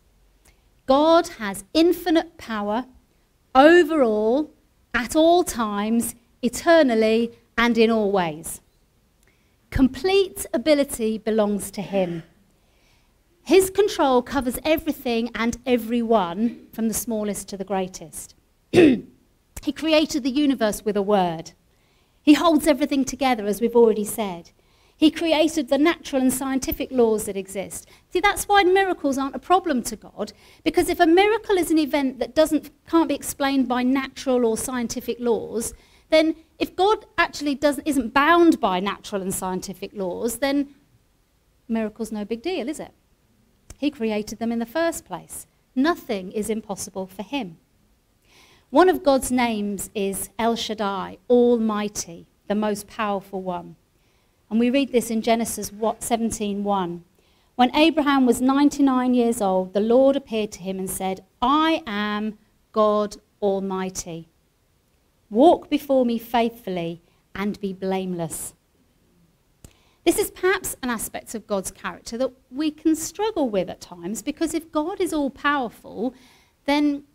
God 0.85 1.27
has 1.39 1.63
infinite 1.73 2.37
power 2.37 2.85
over 3.55 4.03
all, 4.03 4.51
at 4.93 5.15
all 5.15 5.43
times, 5.43 6.15
eternally, 6.41 7.31
and 7.57 7.77
in 7.77 7.91
all 7.91 8.11
ways. 8.11 8.61
Complete 9.69 10.45
ability 10.53 11.17
belongs 11.17 11.71
to 11.71 11.81
Him. 11.81 12.23
His 13.43 13.69
control 13.69 14.21
covers 14.21 14.59
everything 14.63 15.31
and 15.33 15.57
everyone, 15.65 16.67
from 16.73 16.87
the 16.87 16.93
smallest 16.93 17.47
to 17.49 17.57
the 17.57 17.63
greatest. 17.63 18.35
he 18.71 19.71
created 19.73 20.23
the 20.23 20.29
universe 20.29 20.83
with 20.85 20.95
a 20.95 21.01
word. 21.01 21.51
He 22.21 22.33
holds 22.33 22.67
everything 22.67 23.03
together, 23.03 23.45
as 23.45 23.61
we've 23.61 23.75
already 23.75 24.05
said. 24.05 24.51
He 25.01 25.09
created 25.09 25.69
the 25.69 25.79
natural 25.79 26.21
and 26.21 26.31
scientific 26.31 26.91
laws 26.91 27.25
that 27.25 27.35
exist. 27.35 27.89
See, 28.11 28.19
that's 28.19 28.47
why 28.47 28.61
miracles 28.61 29.17
aren't 29.17 29.35
a 29.35 29.39
problem 29.39 29.81
to 29.81 29.95
God, 29.95 30.31
because 30.63 30.89
if 30.89 30.99
a 30.99 31.07
miracle 31.07 31.57
is 31.57 31.71
an 31.71 31.79
event 31.79 32.19
that 32.19 32.35
doesn't, 32.35 32.69
can't 32.87 33.09
be 33.09 33.15
explained 33.15 33.67
by 33.67 33.81
natural 33.81 34.45
or 34.45 34.55
scientific 34.57 35.17
laws, 35.19 35.73
then 36.11 36.35
if 36.59 36.75
God 36.75 37.07
actually 37.17 37.55
doesn't, 37.55 37.87
isn't 37.87 38.13
bound 38.13 38.59
by 38.59 38.79
natural 38.79 39.23
and 39.23 39.33
scientific 39.33 39.89
laws, 39.95 40.37
then 40.37 40.75
miracle's 41.67 42.11
no 42.11 42.23
big 42.23 42.43
deal, 42.43 42.69
is 42.69 42.79
it? 42.79 42.91
He 43.79 43.89
created 43.89 44.37
them 44.37 44.51
in 44.51 44.59
the 44.59 44.67
first 44.67 45.03
place. 45.03 45.47
Nothing 45.75 46.31
is 46.31 46.47
impossible 46.47 47.07
for 47.07 47.23
him. 47.23 47.57
One 48.69 48.87
of 48.87 49.01
God's 49.01 49.31
names 49.31 49.89
is 49.95 50.29
El 50.37 50.55
Shaddai, 50.55 51.17
Almighty, 51.27 52.27
the 52.47 52.53
most 52.53 52.85
powerful 52.85 53.41
one. 53.41 53.77
And 54.51 54.59
we 54.59 54.69
read 54.69 54.91
this 54.91 55.09
in 55.09 55.21
Genesis 55.21 55.71
17:1. 55.71 57.03
When 57.55 57.73
Abraham 57.73 58.25
was 58.25 58.41
99 58.41 59.13
years 59.13 59.41
old, 59.41 59.73
the 59.73 59.79
Lord 59.79 60.17
appeared 60.17 60.51
to 60.51 60.59
him 60.59 60.77
and 60.77 60.89
said, 60.89 61.23
"I 61.41 61.81
am 61.87 62.37
God 62.73 63.15
Almighty. 63.41 64.27
Walk 65.29 65.69
before 65.69 66.05
me 66.05 66.17
faithfully 66.17 67.01
and 67.33 67.61
be 67.61 67.71
blameless." 67.71 68.53
This 70.03 70.19
is 70.19 70.31
perhaps 70.31 70.75
an 70.83 70.89
aspect 70.89 71.33
of 71.33 71.47
God's 71.47 71.71
character 71.71 72.17
that 72.17 72.33
we 72.51 72.71
can 72.71 72.93
struggle 72.93 73.47
with 73.47 73.69
at 73.69 73.79
times 73.79 74.21
because 74.21 74.53
if 74.53 74.69
God 74.69 74.99
is 74.99 75.13
all 75.13 75.29
powerful, 75.29 76.13
then 76.65 77.05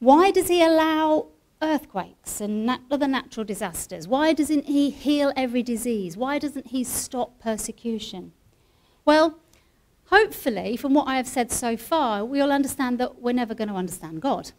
why 0.00 0.32
does 0.32 0.48
he 0.48 0.60
allow 0.60 1.28
earthquakes 1.60 2.40
and 2.40 2.70
other 2.90 3.08
natural 3.08 3.44
disasters? 3.44 4.06
Why 4.06 4.32
doesn't 4.32 4.66
he 4.66 4.90
heal 4.90 5.32
every 5.36 5.62
disease? 5.62 6.16
Why 6.16 6.38
doesn't 6.38 6.68
he 6.68 6.84
stop 6.84 7.38
persecution? 7.40 8.32
Well, 9.04 9.38
hopefully, 10.06 10.76
from 10.76 10.94
what 10.94 11.08
I 11.08 11.16
have 11.16 11.28
said 11.28 11.50
so 11.50 11.76
far, 11.76 12.24
we 12.24 12.40
all 12.40 12.52
understand 12.52 12.98
that 12.98 13.20
we're 13.20 13.32
never 13.32 13.54
going 13.54 13.68
to 13.68 13.74
understand 13.74 14.22
God. 14.22 14.52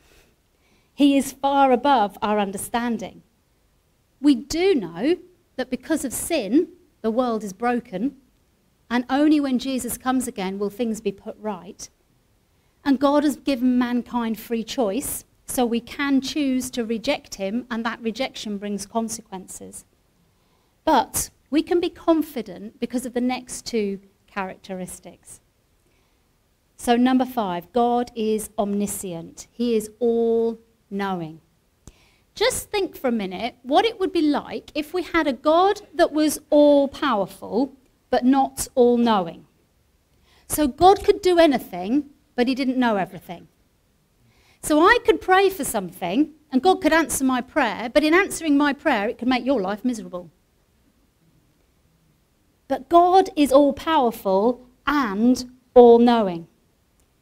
He 0.94 1.18
is 1.18 1.32
far 1.32 1.72
above 1.72 2.18
our 2.22 2.40
understanding. 2.40 3.24
we 4.22 4.36
do 4.36 4.76
know 4.76 5.18
that 5.56 5.70
because 5.70 6.04
of 6.04 6.14
sin, 6.14 6.68
the 7.02 7.12
world 7.12 7.44
is 7.44 7.54
broken, 7.54 8.18
and 8.90 9.06
only 9.10 9.40
when 9.40 9.60
Jesus 9.60 9.98
comes 9.98 10.28
again 10.28 10.60
will 10.60 10.70
things 10.70 11.00
be 11.00 11.12
put 11.12 11.38
right. 11.40 11.90
And 12.84 13.00
God 13.00 13.24
has 13.24 13.36
given 13.36 13.78
mankind 13.78 14.40
free 14.40 14.64
choice, 14.64 15.24
so 15.50 15.66
we 15.66 15.82
can 15.82 16.22
choose 16.22 16.70
to 16.72 16.86
reject 16.86 17.36
him, 17.36 17.66
and 17.72 17.84
that 17.84 18.02
rejection 18.02 18.58
brings 18.58 18.86
consequences. 18.86 19.84
But 20.86 21.32
we 21.50 21.64
can 21.64 21.80
be 21.80 21.90
confident 21.90 22.80
because 22.80 23.06
of 23.06 23.14
the 23.14 23.22
next 23.22 23.66
two 23.66 24.00
characteristics. 24.28 25.42
So, 26.78 26.96
number 26.96 27.26
five, 27.26 27.74
God 27.74 28.12
is 28.16 28.52
omniscient, 28.58 29.48
He 29.52 29.76
is 29.76 29.90
all 30.00 30.60
knowing. 30.90 31.42
Just 32.36 32.70
think 32.70 32.96
for 32.96 33.10
a 33.10 33.12
minute 33.12 33.56
what 33.64 33.84
it 33.84 34.00
would 34.00 34.14
be 34.14 34.22
like 34.22 34.72
if 34.74 34.94
we 34.94 35.04
had 35.04 35.28
a 35.28 35.34
God 35.34 35.82
that 35.94 36.14
was 36.14 36.40
all 36.50 36.88
powerful 36.88 37.76
but 38.10 38.24
not 38.24 38.70
all 38.76 38.98
knowing. 38.98 39.46
So, 40.48 40.68
God 40.68 41.04
could 41.04 41.22
do 41.22 41.38
anything, 41.38 42.12
but 42.36 42.48
He 42.48 42.56
didn't 42.56 42.78
know 42.78 42.96
everything. 42.96 43.49
So, 44.62 44.82
I 44.82 45.00
could 45.06 45.22
pray 45.22 45.50
for 45.50 45.64
something 45.64 46.34
and 46.52 46.62
God 46.62 46.82
could 46.82 46.94
answer 46.94 47.24
my 47.24 47.42
prayer, 47.42 47.90
but 47.94 48.04
in 48.04 48.14
answering 48.14 48.58
my 48.58 48.74
prayer, 48.74 49.08
it 49.08 49.18
could 49.18 49.28
make 49.28 49.46
your 49.46 49.62
life 49.62 49.86
miserable. 49.86 50.32
But 52.68 52.90
God 52.90 53.30
is 53.36 53.52
all 53.52 53.74
powerful 53.74 54.68
and 54.86 55.52
all 55.74 56.00
knowing. 56.00 56.48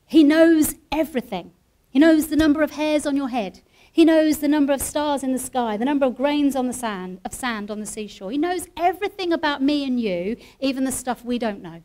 He 0.06 0.24
knows 0.24 0.76
everything. 0.92 1.52
He 1.90 2.00
knows 2.00 2.28
the 2.28 2.36
number 2.36 2.62
of 2.62 2.72
hairs 2.72 3.06
on 3.06 3.16
your 3.16 3.30
head. 3.30 3.62
He 3.92 4.06
knows 4.06 4.38
the 4.38 4.48
number 4.48 4.74
of 4.74 4.82
stars 4.82 5.24
in 5.24 5.34
the 5.34 5.40
sky, 5.40 5.76
the 5.76 5.86
number 5.86 6.06
of 6.06 6.16
grains 6.16 6.56
on 6.56 6.68
the 6.68 6.74
sand, 6.74 7.20
of 7.26 7.34
sand 7.34 7.72
on 7.72 7.80
the 7.80 7.86
seashore. 7.86 8.32
He 8.32 8.38
knows 8.38 8.68
everything 8.78 9.34
about 9.34 9.64
me 9.64 9.84
and 9.84 10.00
you, 10.00 10.38
even 10.60 10.84
the 10.84 10.92
stuff 10.92 11.26
we 11.26 11.40
don't 11.40 11.62
know. 11.62 11.82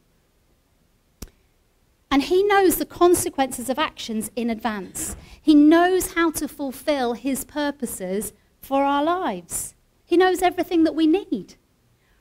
And 2.12 2.24
he 2.24 2.42
knows 2.42 2.76
the 2.76 2.84
consequences 2.84 3.70
of 3.70 3.78
actions 3.78 4.30
in 4.36 4.50
advance. 4.50 5.16
He 5.40 5.54
knows 5.54 6.12
how 6.12 6.30
to 6.32 6.46
fulfill 6.46 7.14
his 7.14 7.46
purposes 7.46 8.34
for 8.60 8.84
our 8.84 9.02
lives. 9.02 9.74
He 10.04 10.18
knows 10.18 10.42
everything 10.42 10.84
that 10.84 10.94
we 10.94 11.06
need. 11.06 11.54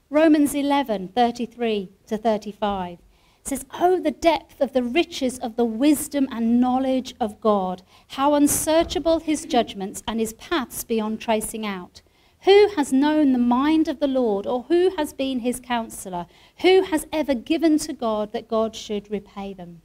Romans 0.10 0.56
11, 0.56 1.10
33 1.10 1.90
to 2.08 2.18
35 2.18 3.00
says, 3.44 3.66
Oh, 3.74 4.00
the 4.00 4.12
depth 4.12 4.62
of 4.62 4.72
the 4.72 4.82
riches 4.82 5.38
of 5.40 5.58
the 5.58 5.66
wisdom 5.66 6.26
and 6.32 6.62
knowledge 6.62 7.14
of 7.20 7.42
God, 7.42 7.82
how 8.12 8.34
unsearchable 8.34 9.20
his 9.20 9.44
judgments 9.44 10.04
and 10.08 10.22
his 10.22 10.32
paths 10.34 10.86
beyond 10.86 11.20
tracing 11.20 11.66
out. 11.66 12.02
Who 12.44 12.70
has 12.76 12.92
known 12.92 13.34
the 13.34 13.40
mind 13.40 13.88
of 13.88 14.00
the 14.00 14.08
Lord, 14.08 14.48
or 14.48 14.64
who 14.64 14.92
has 14.98 15.14
been 15.14 15.40
his 15.40 15.60
counselor? 15.60 16.26
Who 16.62 16.84
has 16.84 17.06
ever 17.14 17.36
given 17.36 17.78
to 17.80 17.94
God 17.94 18.34
that 18.34 18.48
God 18.48 18.76
should 18.76 19.12
repay 19.12 19.54
them? 19.54 19.82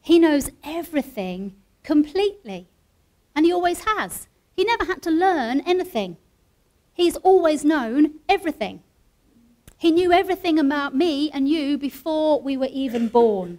He 0.00 0.18
knows 0.18 0.50
everything 0.62 1.56
completely, 1.82 2.68
and 3.34 3.44
he 3.44 3.52
always 3.52 3.84
has. 3.84 4.28
He 4.54 4.64
never 4.64 4.84
had 4.84 5.02
to 5.02 5.10
learn 5.10 5.60
anything. 5.60 6.16
He's 6.92 7.16
always 7.16 7.64
known 7.64 8.20
everything. 8.28 8.82
He 9.76 9.90
knew 9.90 10.12
everything 10.12 10.58
about 10.60 10.94
me 10.94 11.30
and 11.32 11.48
you 11.48 11.76
before 11.76 12.40
we 12.40 12.56
were 12.56 12.68
even 12.70 13.08
born. 13.08 13.58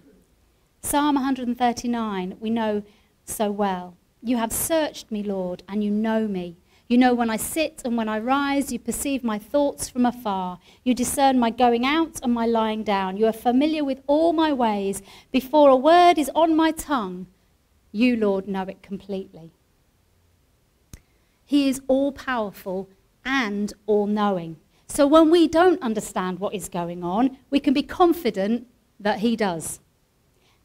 Psalm 0.80 1.16
139, 1.16 2.36
we 2.40 2.48
know 2.48 2.82
so 3.24 3.50
well. 3.50 3.96
You 4.22 4.38
have 4.38 4.52
searched 4.52 5.10
me, 5.10 5.22
Lord, 5.22 5.62
and 5.68 5.84
you 5.84 5.90
know 5.90 6.26
me. 6.26 6.56
You 6.88 6.98
know 6.98 7.14
when 7.14 7.30
I 7.30 7.36
sit 7.36 7.82
and 7.84 7.96
when 7.96 8.08
I 8.08 8.18
rise. 8.18 8.70
You 8.70 8.78
perceive 8.78 9.24
my 9.24 9.38
thoughts 9.38 9.88
from 9.88 10.06
afar. 10.06 10.58
You 10.84 10.94
discern 10.94 11.38
my 11.38 11.50
going 11.50 11.84
out 11.84 12.20
and 12.22 12.32
my 12.32 12.46
lying 12.46 12.84
down. 12.84 13.16
You 13.16 13.26
are 13.26 13.32
familiar 13.32 13.82
with 13.82 14.02
all 14.06 14.32
my 14.32 14.52
ways. 14.52 15.02
Before 15.32 15.68
a 15.68 15.76
word 15.76 16.16
is 16.16 16.30
on 16.34 16.54
my 16.54 16.70
tongue, 16.70 17.26
you, 17.90 18.16
Lord, 18.16 18.46
know 18.46 18.62
it 18.62 18.82
completely. 18.82 19.52
He 21.44 21.68
is 21.68 21.80
all 21.88 22.12
powerful 22.12 22.88
and 23.24 23.72
all 23.86 24.06
knowing. 24.06 24.56
So 24.86 25.06
when 25.06 25.30
we 25.30 25.48
don't 25.48 25.82
understand 25.82 26.38
what 26.38 26.54
is 26.54 26.68
going 26.68 27.02
on, 27.02 27.38
we 27.50 27.58
can 27.58 27.74
be 27.74 27.82
confident 27.82 28.68
that 29.00 29.20
He 29.20 29.34
does. 29.34 29.80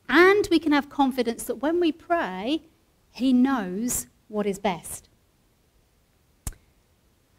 And 0.08 0.48
we 0.52 0.60
can 0.60 0.72
have 0.72 0.90
confidence 0.90 1.44
that 1.46 1.56
when 1.56 1.80
we 1.80 1.92
pray, 1.92 2.64
He 3.12 3.34
knows 3.34 4.08
what 4.28 4.46
is 4.46 4.60
best. 4.60 5.08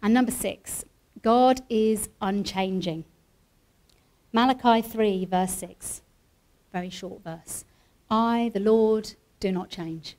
And 0.03 0.13
number 0.13 0.33
six, 0.33 0.85
God 1.23 1.63
is 1.69 2.09
unchanging. 2.21 3.05
Malachi 4.33 4.83
3, 4.83 5.27
verse 5.27 5.53
6, 5.55 6.03
very 6.73 6.91
short 6.91 7.23
verse. 7.23 7.65
I, 8.11 8.51
the 8.53 8.61
Lord, 8.61 9.15
do 9.39 9.53
not 9.53 9.69
change. 9.69 10.17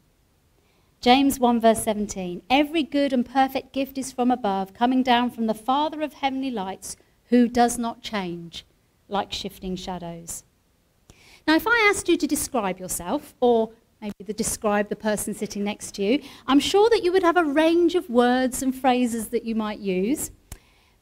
James 1.02 1.38
1, 1.38 1.60
verse 1.60 1.84
17 1.84 2.44
Every 2.50 2.84
good 2.84 3.12
and 3.12 3.26
perfect 3.26 3.74
gift 3.74 3.98
is 3.98 4.14
from 4.14 4.32
above, 4.32 4.74
coming 4.74 5.04
down 5.04 5.32
from 5.32 5.48
the 5.48 5.54
Father 5.54 6.02
of 6.02 6.14
heavenly 6.14 6.52
lights, 6.52 6.96
who 7.26 7.50
does 7.50 7.78
not 7.78 8.02
change 8.02 8.66
like 9.10 9.34
shifting 9.34 9.76
shadows. 9.76 10.46
Now, 11.46 11.56
if 11.56 11.68
I 11.68 11.90
asked 11.90 12.08
you 12.08 12.16
to 12.16 12.28
describe 12.28 12.80
yourself, 12.80 13.36
or 13.42 13.72
maybe 14.04 14.26
to 14.26 14.34
describe 14.34 14.90
the 14.90 14.98
person 14.98 15.34
sitting 15.34 15.64
next 15.64 15.96
to 15.96 16.04
you, 16.04 16.22
I'm 16.46 16.60
sure 16.60 16.90
that 16.90 17.04
you 17.04 17.12
would 17.14 17.24
have 17.24 17.38
a 17.38 17.44
range 17.44 17.96
of 17.96 18.10
words 18.10 18.62
and 18.62 18.76
phrases 18.76 19.30
that 19.30 19.46
you 19.46 19.56
might 19.56 19.80
use. 19.80 20.30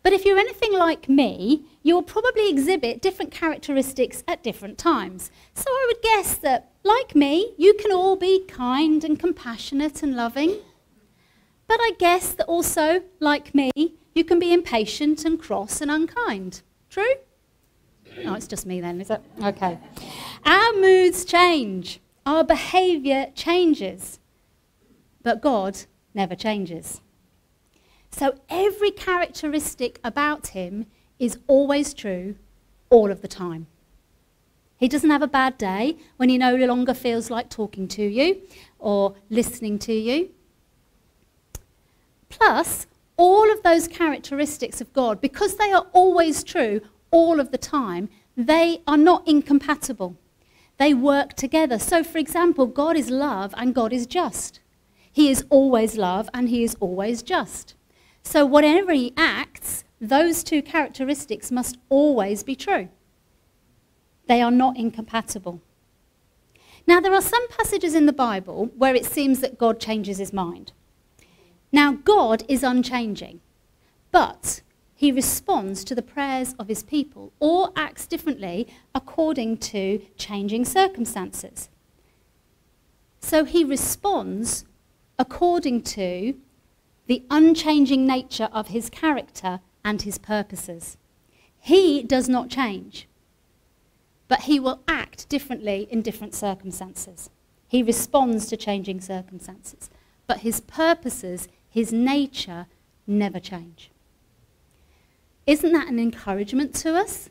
But 0.03 0.13
if 0.13 0.23
you're 0.23 0.37
anything 0.37 0.73
like 0.73 1.09
me, 1.09 1.65
you'll 1.81 2.03
probably 2.03 2.49
exhibit 2.49 3.01
different 3.01 3.31
characteristics 3.31 4.23
at 4.27 4.43
different 4.43 4.77
times. 4.77 5.31
So 5.55 5.65
I 5.67 5.85
would 5.87 6.01
guess 6.03 6.35
that, 6.35 6.71
like 6.83 7.15
me, 7.15 7.53
you 7.57 7.73
can 7.73 7.91
all 7.91 8.15
be 8.15 8.45
kind 8.47 9.03
and 9.03 9.19
compassionate 9.19 10.03
and 10.03 10.15
loving. 10.15 10.57
But 11.67 11.79
I 11.79 11.93
guess 11.97 12.33
that 12.33 12.45
also, 12.45 13.01
like 13.19 13.55
me, 13.55 13.71
you 14.13 14.23
can 14.23 14.37
be 14.37 14.53
impatient 14.53 15.25
and 15.25 15.39
cross 15.39 15.81
and 15.81 15.89
unkind. 15.89 16.61
True? 16.89 17.13
No, 18.23 18.33
it's 18.33 18.47
just 18.47 18.65
me 18.65 18.81
then, 18.81 18.99
is 18.99 19.09
it? 19.09 19.21
Okay. 19.41 19.79
Our 20.45 20.73
moods 20.73 21.23
change, 21.23 22.00
our 22.25 22.43
behaviour 22.43 23.27
changes, 23.35 24.19
but 25.23 25.41
God 25.41 25.79
never 26.13 26.35
changes. 26.35 27.01
So 28.11 28.35
every 28.49 28.91
characteristic 28.91 29.99
about 30.03 30.47
him 30.47 30.85
is 31.19 31.37
always 31.47 31.93
true 31.93 32.35
all 32.89 33.11
of 33.11 33.21
the 33.21 33.27
time. 33.27 33.67
He 34.77 34.87
doesn't 34.87 35.11
have 35.11 35.21
a 35.21 35.27
bad 35.27 35.57
day 35.57 35.97
when 36.17 36.29
he 36.29 36.37
no 36.37 36.55
longer 36.55 36.93
feels 36.93 37.29
like 37.29 37.49
talking 37.49 37.87
to 37.89 38.03
you 38.03 38.41
or 38.79 39.15
listening 39.29 39.77
to 39.79 39.93
you. 39.93 40.31
Plus, 42.29 42.87
all 43.15 43.51
of 43.51 43.61
those 43.61 43.87
characteristics 43.87 44.81
of 44.81 44.91
God, 44.93 45.21
because 45.21 45.57
they 45.57 45.71
are 45.71 45.85
always 45.93 46.43
true 46.43 46.81
all 47.11 47.39
of 47.39 47.51
the 47.51 47.57
time, 47.57 48.09
they 48.35 48.81
are 48.87 48.97
not 48.97 49.27
incompatible. 49.27 50.17
They 50.81 50.95
work 50.95 51.35
together. 51.35 51.77
So, 51.77 52.03
for 52.03 52.17
example, 52.17 52.65
God 52.65 52.97
is 52.97 53.11
love 53.11 53.53
and 53.55 53.75
God 53.75 53.93
is 53.93 54.07
just. 54.07 54.61
He 55.11 55.29
is 55.29 55.45
always 55.51 55.95
love 55.95 56.27
and 56.33 56.49
he 56.49 56.63
is 56.63 56.75
always 56.79 57.21
just. 57.21 57.75
So, 58.23 58.47
whatever 58.47 58.91
he 58.91 59.13
acts, 59.15 59.83
those 60.01 60.43
two 60.43 60.63
characteristics 60.63 61.51
must 61.51 61.77
always 61.89 62.41
be 62.41 62.55
true. 62.55 62.89
They 64.25 64.41
are 64.41 64.49
not 64.49 64.75
incompatible. 64.75 65.61
Now, 66.87 66.99
there 66.99 67.13
are 67.13 67.21
some 67.21 67.47
passages 67.49 67.93
in 67.93 68.07
the 68.07 68.11
Bible 68.11 68.71
where 68.75 68.95
it 68.95 69.05
seems 69.05 69.39
that 69.41 69.59
God 69.59 69.79
changes 69.79 70.17
his 70.17 70.33
mind. 70.33 70.71
Now, 71.71 71.91
God 71.91 72.41
is 72.47 72.63
unchanging, 72.63 73.39
but 74.11 74.63
he 75.01 75.11
responds 75.11 75.83
to 75.83 75.95
the 75.95 76.01
prayers 76.03 76.53
of 76.59 76.67
his 76.67 76.83
people 76.83 77.33
or 77.39 77.71
acts 77.75 78.05
differently 78.05 78.67
according 78.93 79.57
to 79.57 79.99
changing 80.15 80.63
circumstances. 80.63 81.69
So 83.19 83.43
he 83.43 83.63
responds 83.63 84.63
according 85.17 85.81
to 85.97 86.35
the 87.07 87.23
unchanging 87.31 88.05
nature 88.05 88.47
of 88.53 88.67
his 88.67 88.91
character 88.91 89.61
and 89.83 90.03
his 90.03 90.19
purposes. 90.19 90.97
He 91.57 92.03
does 92.03 92.29
not 92.29 92.51
change, 92.51 93.07
but 94.27 94.41
he 94.41 94.59
will 94.59 94.83
act 94.87 95.27
differently 95.29 95.87
in 95.89 96.03
different 96.03 96.35
circumstances. 96.35 97.31
He 97.67 97.81
responds 97.81 98.45
to 98.49 98.55
changing 98.55 99.01
circumstances, 99.01 99.89
but 100.27 100.41
his 100.41 100.61
purposes, 100.61 101.47
his 101.67 101.91
nature, 101.91 102.67
never 103.07 103.39
change. 103.39 103.89
Isn't 105.45 105.73
that 105.73 105.87
an 105.87 105.99
encouragement 105.99 106.75
to 106.75 106.95
us? 106.95 107.29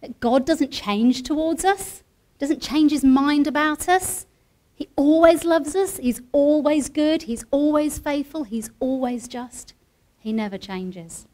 That 0.00 0.20
God 0.20 0.46
doesn't 0.46 0.70
change 0.70 1.22
towards 1.22 1.64
us, 1.64 2.02
doesn't 2.38 2.62
change 2.62 2.92
his 2.92 3.04
mind 3.04 3.46
about 3.46 3.88
us, 3.88 4.26
he 4.74 4.88
always 4.96 5.44
loves 5.44 5.76
us. 5.76 5.98
He's 5.98 6.20
always 6.32 6.88
good. 6.88 7.22
He's 7.22 7.44
always 7.50 7.98
faithful. 7.98 8.44
He's 8.44 8.70
always 8.80 9.28
just. 9.28 9.74
He 10.18 10.32
never 10.32 10.58
changes. 10.58 11.26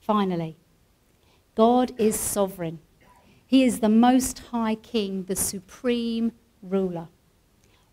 Finally, 0.00 0.56
God 1.54 1.92
is 1.96 2.18
sovereign. 2.18 2.80
He 3.46 3.64
is 3.64 3.80
the 3.80 3.88
most 3.88 4.38
high 4.50 4.74
king, 4.74 5.24
the 5.24 5.36
supreme 5.36 6.32
ruler. 6.62 7.08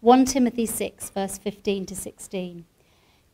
1 0.01 0.25
Timothy 0.25 0.65
6, 0.65 1.09
verse 1.11 1.37
15 1.37 1.85
to 1.85 1.95
16. 1.95 2.65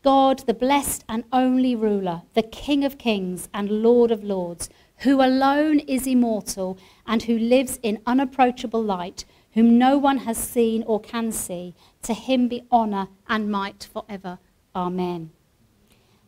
God, 0.05 0.43
the 0.45 0.53
blessed 0.53 1.03
and 1.09 1.23
only 1.33 1.75
ruler, 1.75 2.21
the 2.35 2.43
King 2.43 2.85
of 2.85 2.99
kings 2.99 3.49
and 3.55 3.81
Lord 3.81 4.11
of 4.11 4.23
lords, 4.23 4.69
who 4.97 5.19
alone 5.19 5.79
is 5.79 6.05
immortal 6.05 6.77
and 7.07 7.23
who 7.23 7.35
lives 7.35 7.79
in 7.81 8.03
unapproachable 8.05 8.83
light, 8.83 9.25
whom 9.55 9.79
no 9.79 9.97
one 9.97 10.19
has 10.19 10.37
seen 10.37 10.83
or 10.83 10.99
can 10.99 11.31
see, 11.31 11.73
to 12.03 12.13
him 12.13 12.47
be 12.47 12.67
honour 12.71 13.07
and 13.27 13.49
might 13.49 13.89
forever. 13.91 14.37
Amen. 14.75 15.31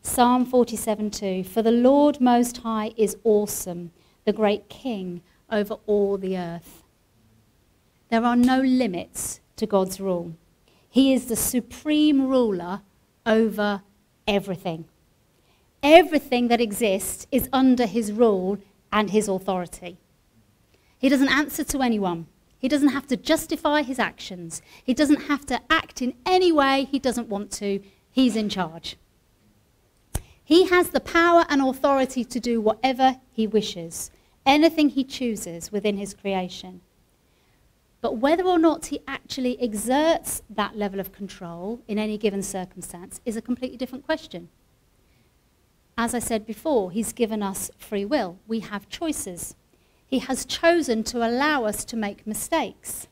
Psalm 0.02 0.44
47 0.44 1.12
2 1.12 1.44
For 1.44 1.62
the 1.62 1.72
Lord 1.72 2.20
Most 2.20 2.58
High 2.58 2.94
is 2.98 3.16
awesome, 3.24 3.92
the 4.26 4.34
great 4.34 4.70
King 4.70 5.22
over 5.52 5.76
all 5.86 6.18
the 6.18 6.36
earth. 6.36 6.82
There 8.10 8.26
are 8.26 8.36
no 8.36 8.60
limits 8.60 9.40
to 9.56 9.68
God's 9.68 10.00
rule. 10.00 10.34
He 10.90 11.14
is 11.14 11.26
the 11.26 11.36
supreme 11.36 12.28
ruler 12.28 12.82
over 13.28 13.84
everything. 14.28 14.86
Everything 15.84 16.48
that 16.48 16.62
exists 16.62 17.28
is 17.32 17.50
under 17.54 17.86
his 17.86 18.12
rule 18.12 18.58
and 18.92 19.12
his 19.12 19.28
authority. 19.28 19.98
He 20.98 21.10
doesn't 21.10 21.30
answer 21.30 21.64
to 21.66 21.82
anyone. 21.82 22.26
He 22.58 22.68
doesn't 22.68 22.90
have 22.90 23.06
to 23.08 23.18
justify 23.18 23.84
his 23.84 24.00
actions. 24.00 24.64
He 24.84 24.96
doesn't 24.96 25.24
have 25.24 25.46
to 25.48 25.62
act 25.70 26.02
in 26.02 26.16
any 26.26 26.52
way 26.52 26.88
he 26.90 26.98
doesn't 26.98 27.30
want 27.30 27.52
to. 27.54 27.82
He's 28.10 28.36
in 28.36 28.50
charge. 28.50 28.98
He 30.44 30.68
has 30.68 30.90
the 30.90 31.00
power 31.00 31.46
and 31.50 31.62
authority 31.62 32.24
to 32.24 32.40
do 32.40 32.60
whatever 32.60 33.20
he 33.32 33.46
wishes, 33.46 34.10
anything 34.46 34.90
he 34.90 35.04
chooses 35.04 35.72
within 35.72 35.98
his 35.98 36.14
creation. 36.14 36.82
But 38.00 38.18
whether 38.18 38.44
or 38.44 38.60
not 38.60 38.88
he 38.88 39.00
actually 39.08 39.60
exerts 39.60 40.42
that 40.50 40.78
level 40.78 41.00
of 41.00 41.12
control 41.12 41.82
in 41.88 41.98
any 41.98 42.18
given 42.18 42.44
circumstance 42.44 43.20
is 43.26 43.36
a 43.36 43.42
completely 43.42 43.78
different 43.78 44.06
question. 44.06 44.50
As 45.98 46.14
I 46.14 46.20
said 46.20 46.46
before, 46.46 46.92
he's 46.92 47.12
given 47.12 47.42
us 47.42 47.72
free 47.80 48.06
will. 48.06 48.38
We 48.48 48.60
have 48.60 48.88
choices. 48.88 49.56
He 50.06 50.20
has 50.20 50.46
chosen 50.46 51.04
to 51.06 51.28
allow 51.28 51.66
us 51.66 51.84
to 51.86 51.98
make 51.98 52.28
mistakes, 52.28 53.08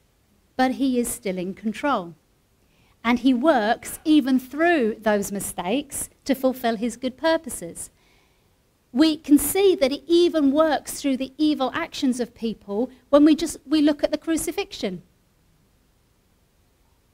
but 0.56 0.74
he 0.74 1.00
is 1.00 1.08
still 1.08 1.40
in 1.40 1.56
control. 1.56 2.14
And 3.04 3.20
he 3.20 3.34
works 3.34 4.00
even 4.06 4.40
through 4.40 4.98
those 5.02 5.32
mistakes 5.32 6.10
to 6.26 6.36
fulfill 6.36 6.76
his 6.76 6.96
good 6.96 7.18
purposes 7.18 7.90
we 8.96 9.18
can 9.18 9.38
see 9.38 9.76
that 9.76 9.92
it 9.92 10.02
even 10.08 10.54
works 10.54 11.02
through 11.02 11.18
the 11.18 11.34
evil 11.38 11.70
actions 11.74 12.22
of 12.22 12.34
people 12.34 12.90
when 13.10 13.26
we 13.26 13.36
just 13.36 13.58
we 13.68 13.82
look 13.82 14.06
at 14.06 14.12
the 14.12 14.18
crucifixion. 14.18 15.04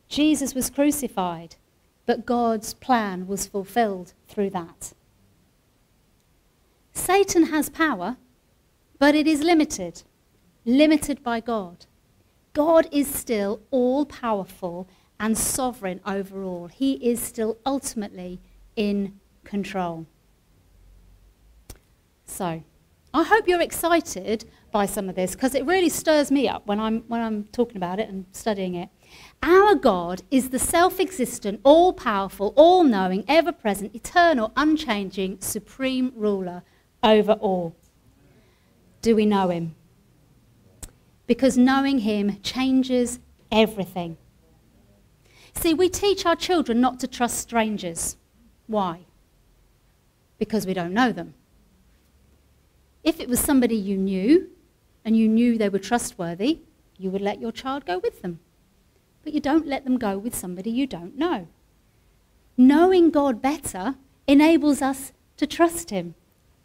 Jesus 0.08 0.54
was 0.54 0.70
crucified, 0.70 1.56
but 2.06 2.24
God's 2.24 2.76
plan 2.76 3.26
was 3.26 3.48
fulfilled 3.48 4.14
through 4.28 4.52
that. 4.52 4.94
Satan 6.94 7.48
has 7.48 7.68
power, 7.70 8.18
but 9.00 9.16
it 9.16 9.26
is 9.26 9.42
limited, 9.42 10.04
limited 10.66 11.24
by 11.24 11.40
God. 11.40 11.88
God 12.54 12.88
is 12.92 13.12
still 13.12 13.60
all 13.72 14.06
powerful 14.06 14.88
and 15.20 15.36
sovereign 15.36 16.00
over 16.06 16.44
all. 16.44 16.68
He 16.68 16.94
is 17.10 17.20
still 17.20 17.58
ultimately 17.66 18.40
in 18.76 19.20
control. 19.44 20.06
So 22.32 22.64
I 23.14 23.24
hope 23.24 23.48
you're 23.48 23.62
excited 23.62 24.46
by 24.72 24.86
some 24.86 25.10
of 25.10 25.16
this 25.16 25.36
because 25.36 25.54
it 25.54 25.66
really 25.66 25.90
stirs 25.90 26.32
me 26.32 26.48
up 26.48 26.66
when 26.66 26.80
I'm, 26.80 27.02
when 27.10 27.20
I'm 27.20 27.44
talking 27.52 27.76
about 27.76 28.00
it 28.00 28.08
and 28.08 28.26
studying 28.32 28.74
it. 28.74 28.88
Our 29.44 29.76
God 29.76 30.22
is 30.32 30.50
the 30.50 30.58
self 30.58 31.02
existent, 31.02 31.60
all 31.64 31.92
powerful, 31.92 32.54
all 32.56 32.86
knowing, 32.86 33.26
ever 33.28 33.52
present, 33.52 33.94
eternal, 33.94 34.54
unchanging, 34.56 35.42
supreme 35.42 36.14
ruler 36.16 36.64
over 37.04 37.34
all. 37.34 37.76
Do 39.02 39.14
we 39.14 39.26
know 39.26 39.50
him? 39.50 39.76
Because 41.28 41.58
knowing 41.58 42.00
him 42.00 42.40
changes 42.42 43.20
everything. 43.52 44.16
See, 45.54 45.74
we 45.74 45.90
teach 45.90 46.26
our 46.26 46.38
children 46.38 46.80
not 46.80 46.98
to 47.02 47.08
trust 47.08 47.40
strangers. 47.40 48.16
Why? 48.68 49.02
Because 50.40 50.66
we 50.66 50.74
don't 50.74 50.94
know 50.94 51.12
them. 51.12 51.34
If 53.04 53.20
it 53.20 53.30
was 53.30 53.40
somebody 53.40 53.76
you 53.76 53.98
knew 53.98 54.50
and 55.04 55.18
you 55.18 55.28
knew 55.28 55.58
they 55.58 55.70
were 55.70 55.80
trustworthy, 55.80 56.60
you 56.98 57.10
would 57.10 57.22
let 57.22 57.42
your 57.42 57.52
child 57.52 57.86
go 57.86 57.98
with 57.98 58.22
them. 58.22 58.40
But 59.24 59.34
you 59.34 59.40
don't 59.40 59.68
let 59.68 59.84
them 59.84 59.98
go 59.98 60.18
with 60.18 60.36
somebody 60.36 60.70
you 60.72 60.88
don't 60.88 61.18
know. 61.18 61.48
Knowing 62.58 63.10
God 63.10 63.42
better 63.42 63.96
enables 64.28 64.82
us 64.82 65.14
to 65.38 65.48
trust 65.48 65.90
Him, 65.90 66.16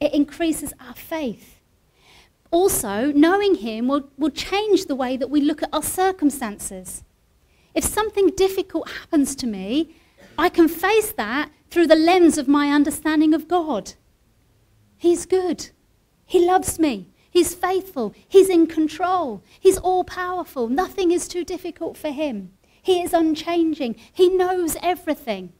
it 0.00 0.12
increases 0.12 0.74
our 0.78 0.94
faith. 0.94 1.60
Also, 2.50 3.12
knowing 3.12 3.56
Him 3.56 3.88
will, 3.88 4.10
will 4.18 4.30
change 4.30 4.86
the 4.86 4.94
way 4.94 5.16
that 5.16 5.30
we 5.30 5.40
look 5.40 5.62
at 5.62 5.72
our 5.72 5.82
circumstances. 5.82 7.02
If 7.74 7.84
something 7.84 8.28
difficult 8.28 8.90
happens 8.90 9.34
to 9.36 9.46
me, 9.46 9.94
I 10.38 10.48
can 10.48 10.68
face 10.68 11.12
that 11.12 11.50
through 11.70 11.86
the 11.86 11.96
lens 11.96 12.38
of 12.38 12.48
my 12.48 12.70
understanding 12.70 13.34
of 13.34 13.48
God. 13.48 13.94
He's 14.96 15.26
good. 15.26 15.70
He 16.26 16.44
loves 16.44 16.78
me. 16.78 17.08
He's 17.30 17.54
faithful. 17.54 18.12
He's 18.26 18.48
in 18.48 18.66
control. 18.66 19.42
He's 19.60 19.78
all 19.78 20.04
powerful. 20.04 20.68
Nothing 20.68 21.12
is 21.12 21.28
too 21.28 21.44
difficult 21.44 21.96
for 21.96 22.10
him. 22.10 22.50
He 22.82 23.00
is 23.00 23.14
unchanging. 23.14 23.96
He 24.12 24.28
knows 24.28 24.76
everything. 24.82 25.52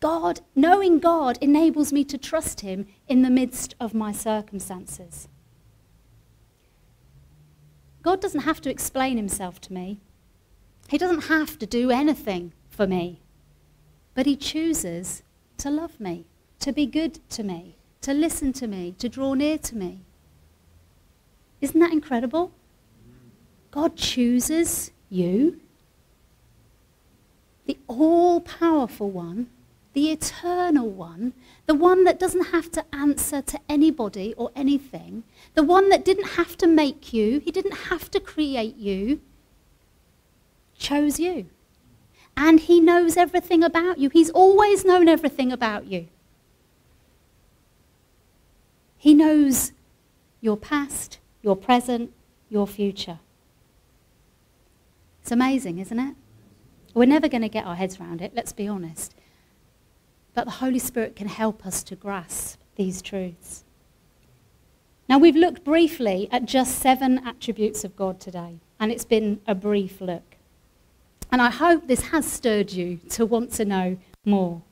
God, 0.00 0.40
knowing 0.54 0.98
God, 0.98 1.38
enables 1.40 1.92
me 1.92 2.04
to 2.04 2.18
trust 2.18 2.60
him 2.60 2.86
in 3.08 3.22
the 3.22 3.30
midst 3.30 3.74
of 3.78 3.94
my 3.94 4.10
circumstances. 4.10 5.28
God 8.02 8.20
doesn't 8.20 8.40
have 8.40 8.60
to 8.62 8.70
explain 8.70 9.16
himself 9.16 9.60
to 9.62 9.72
me. 9.72 10.00
He 10.88 10.98
doesn't 10.98 11.28
have 11.28 11.58
to 11.60 11.66
do 11.66 11.90
anything 11.90 12.52
for 12.68 12.86
me. 12.86 13.20
But 14.14 14.26
he 14.26 14.36
chooses 14.36 15.22
to 15.58 15.70
love 15.70 15.98
me, 16.00 16.26
to 16.60 16.72
be 16.72 16.86
good 16.86 17.20
to 17.30 17.42
me 17.42 17.76
to 18.04 18.12
listen 18.12 18.52
to 18.52 18.66
me, 18.66 18.94
to 18.98 19.08
draw 19.08 19.32
near 19.32 19.56
to 19.56 19.74
me. 19.74 20.00
Isn't 21.62 21.80
that 21.80 21.92
incredible? 21.92 22.52
God 23.70 23.96
chooses 23.96 24.90
you, 25.08 25.58
the 27.64 27.78
all 27.88 28.42
powerful 28.42 29.10
one, 29.10 29.48
the 29.94 30.10
eternal 30.10 30.90
one, 30.90 31.32
the 31.64 31.74
one 31.74 32.04
that 32.04 32.20
doesn't 32.20 32.48
have 32.48 32.70
to 32.72 32.84
answer 32.92 33.40
to 33.40 33.58
anybody 33.70 34.34
or 34.36 34.50
anything, 34.54 35.24
the 35.54 35.62
one 35.62 35.88
that 35.88 36.04
didn't 36.04 36.32
have 36.32 36.58
to 36.58 36.66
make 36.66 37.14
you, 37.14 37.40
he 37.40 37.50
didn't 37.50 37.88
have 37.88 38.10
to 38.10 38.20
create 38.20 38.76
you, 38.76 39.22
chose 40.76 41.18
you. 41.18 41.46
And 42.36 42.60
he 42.60 42.80
knows 42.80 43.16
everything 43.16 43.64
about 43.64 43.96
you. 43.96 44.10
He's 44.10 44.30
always 44.30 44.84
known 44.84 45.08
everything 45.08 45.50
about 45.50 45.86
you. 45.86 46.08
He 49.04 49.12
knows 49.12 49.72
your 50.54 50.60
past, 50.60 51.18
your 51.42 51.56
present, 51.56 52.12
your 52.48 52.64
future. 52.64 53.18
It's 55.20 55.32
amazing, 55.32 55.80
isn't 55.80 55.98
it? 55.98 56.14
We're 56.94 57.06
never 57.06 57.26
going 57.28 57.42
to 57.42 57.48
get 57.48 57.66
our 57.66 57.74
heads 57.74 57.98
around 57.98 58.22
it, 58.22 58.34
let's 58.36 58.52
be 58.52 58.68
honest. 58.68 59.16
But 60.32 60.44
the 60.44 60.60
Holy 60.62 60.78
Spirit 60.78 61.16
can 61.16 61.26
help 61.26 61.66
us 61.66 61.82
to 61.82 61.96
grasp 61.96 62.60
these 62.76 63.02
truths. 63.02 63.64
Now, 65.08 65.18
we've 65.18 65.34
looked 65.34 65.64
briefly 65.64 66.28
at 66.30 66.44
just 66.44 66.78
seven 66.78 67.18
attributes 67.26 67.82
of 67.82 67.96
God 67.96 68.20
today, 68.20 68.60
and 68.78 68.92
it's 68.92 69.04
been 69.04 69.40
a 69.48 69.56
brief 69.56 70.00
look. 70.00 70.36
And 71.32 71.42
I 71.42 71.50
hope 71.50 71.88
this 71.88 72.12
has 72.12 72.30
stirred 72.30 72.70
you 72.70 73.00
to 73.10 73.26
want 73.26 73.50
to 73.54 73.64
know 73.64 73.98
more. 74.24 74.62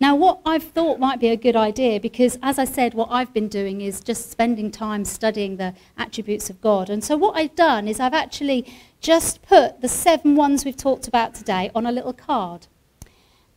Now, 0.00 0.14
what 0.14 0.40
I've 0.46 0.62
thought 0.62 1.00
might 1.00 1.18
be 1.18 1.28
a 1.28 1.36
good 1.36 1.56
idea, 1.56 1.98
because 1.98 2.38
as 2.40 2.56
I 2.56 2.64
said, 2.64 2.94
what 2.94 3.08
I've 3.10 3.32
been 3.32 3.48
doing 3.48 3.80
is 3.80 4.00
just 4.00 4.30
spending 4.30 4.70
time 4.70 5.04
studying 5.04 5.56
the 5.56 5.74
attributes 5.96 6.48
of 6.48 6.60
God. 6.60 6.88
And 6.88 7.02
so, 7.02 7.16
what 7.16 7.36
I've 7.36 7.56
done 7.56 7.88
is 7.88 7.98
I've 7.98 8.14
actually 8.14 8.64
just 9.00 9.42
put 9.42 9.80
the 9.80 9.88
seven 9.88 10.36
ones 10.36 10.64
we've 10.64 10.76
talked 10.76 11.08
about 11.08 11.34
today 11.34 11.72
on 11.74 11.84
a 11.84 11.90
little 11.90 12.12
card. 12.12 12.68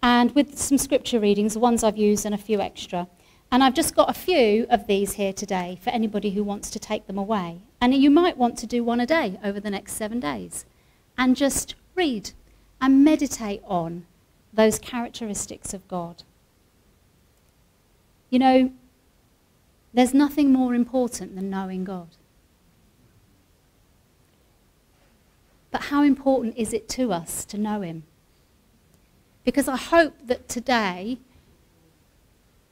And 0.01 0.33
with 0.33 0.57
some 0.57 0.79
scripture 0.79 1.19
readings, 1.19 1.53
the 1.53 1.59
ones 1.59 1.83
I've 1.83 1.97
used 1.97 2.25
and 2.25 2.33
a 2.33 2.39
few 2.39 2.59
extra. 2.59 3.07
And 3.51 3.63
I've 3.63 3.75
just 3.75 3.95
got 3.95 4.09
a 4.09 4.13
few 4.13 4.65
of 4.69 4.87
these 4.87 5.13
here 5.13 5.33
today 5.33 5.77
for 5.83 5.91
anybody 5.91 6.31
who 6.31 6.43
wants 6.43 6.71
to 6.71 6.79
take 6.79 7.05
them 7.05 7.19
away. 7.19 7.61
And 7.79 7.93
you 7.93 8.09
might 8.09 8.37
want 8.37 8.57
to 8.59 8.65
do 8.65 8.83
one 8.83 8.99
a 8.99 9.05
day 9.05 9.37
over 9.43 9.59
the 9.59 9.69
next 9.69 9.93
seven 9.93 10.19
days 10.19 10.65
and 11.17 11.35
just 11.35 11.75
read 11.93 12.31
and 12.79 13.03
meditate 13.03 13.61
on 13.65 14.07
those 14.51 14.79
characteristics 14.79 15.73
of 15.73 15.87
God. 15.87 16.23
You 18.31 18.39
know, 18.39 18.71
there's 19.93 20.13
nothing 20.13 20.51
more 20.51 20.73
important 20.73 21.35
than 21.35 21.49
knowing 21.49 21.83
God. 21.83 22.07
But 25.69 25.83
how 25.83 26.01
important 26.01 26.57
is 26.57 26.73
it 26.73 26.89
to 26.89 27.11
us 27.11 27.45
to 27.45 27.57
know 27.57 27.81
Him? 27.81 28.03
Because 29.43 29.67
I 29.67 29.75
hope 29.75 30.13
that 30.25 30.47
today, 30.47 31.19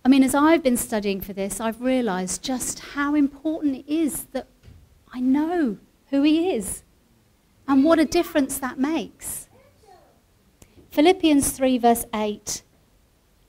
I 0.04 0.08
mean, 0.08 0.24
as 0.24 0.34
I've 0.34 0.64
been 0.64 0.78
studying 0.78 1.20
for 1.20 1.34
this, 1.34 1.60
I've 1.60 1.82
realized 1.82 2.42
just 2.42 2.80
how 2.80 3.14
important 3.14 3.76
it 3.76 3.94
is 3.94 4.24
that 4.32 4.48
I 5.14 5.20
know 5.20 5.78
who 6.10 6.24
He 6.24 6.52
is 6.52 6.84
and 7.68 7.84
what 7.84 8.00
a 8.00 8.06
difference 8.06 8.60
that 8.60 8.80
makes. 8.80 9.50
Philippians 10.92 11.52
3, 11.52 11.78
verse 11.78 12.06
8, 12.14 12.64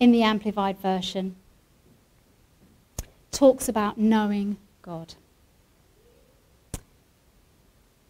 in 0.00 0.10
the 0.10 0.22
Amplified 0.22 0.78
Version, 0.80 1.36
talks 3.30 3.68
about 3.68 3.98
knowing 3.98 4.56
God. 4.82 5.14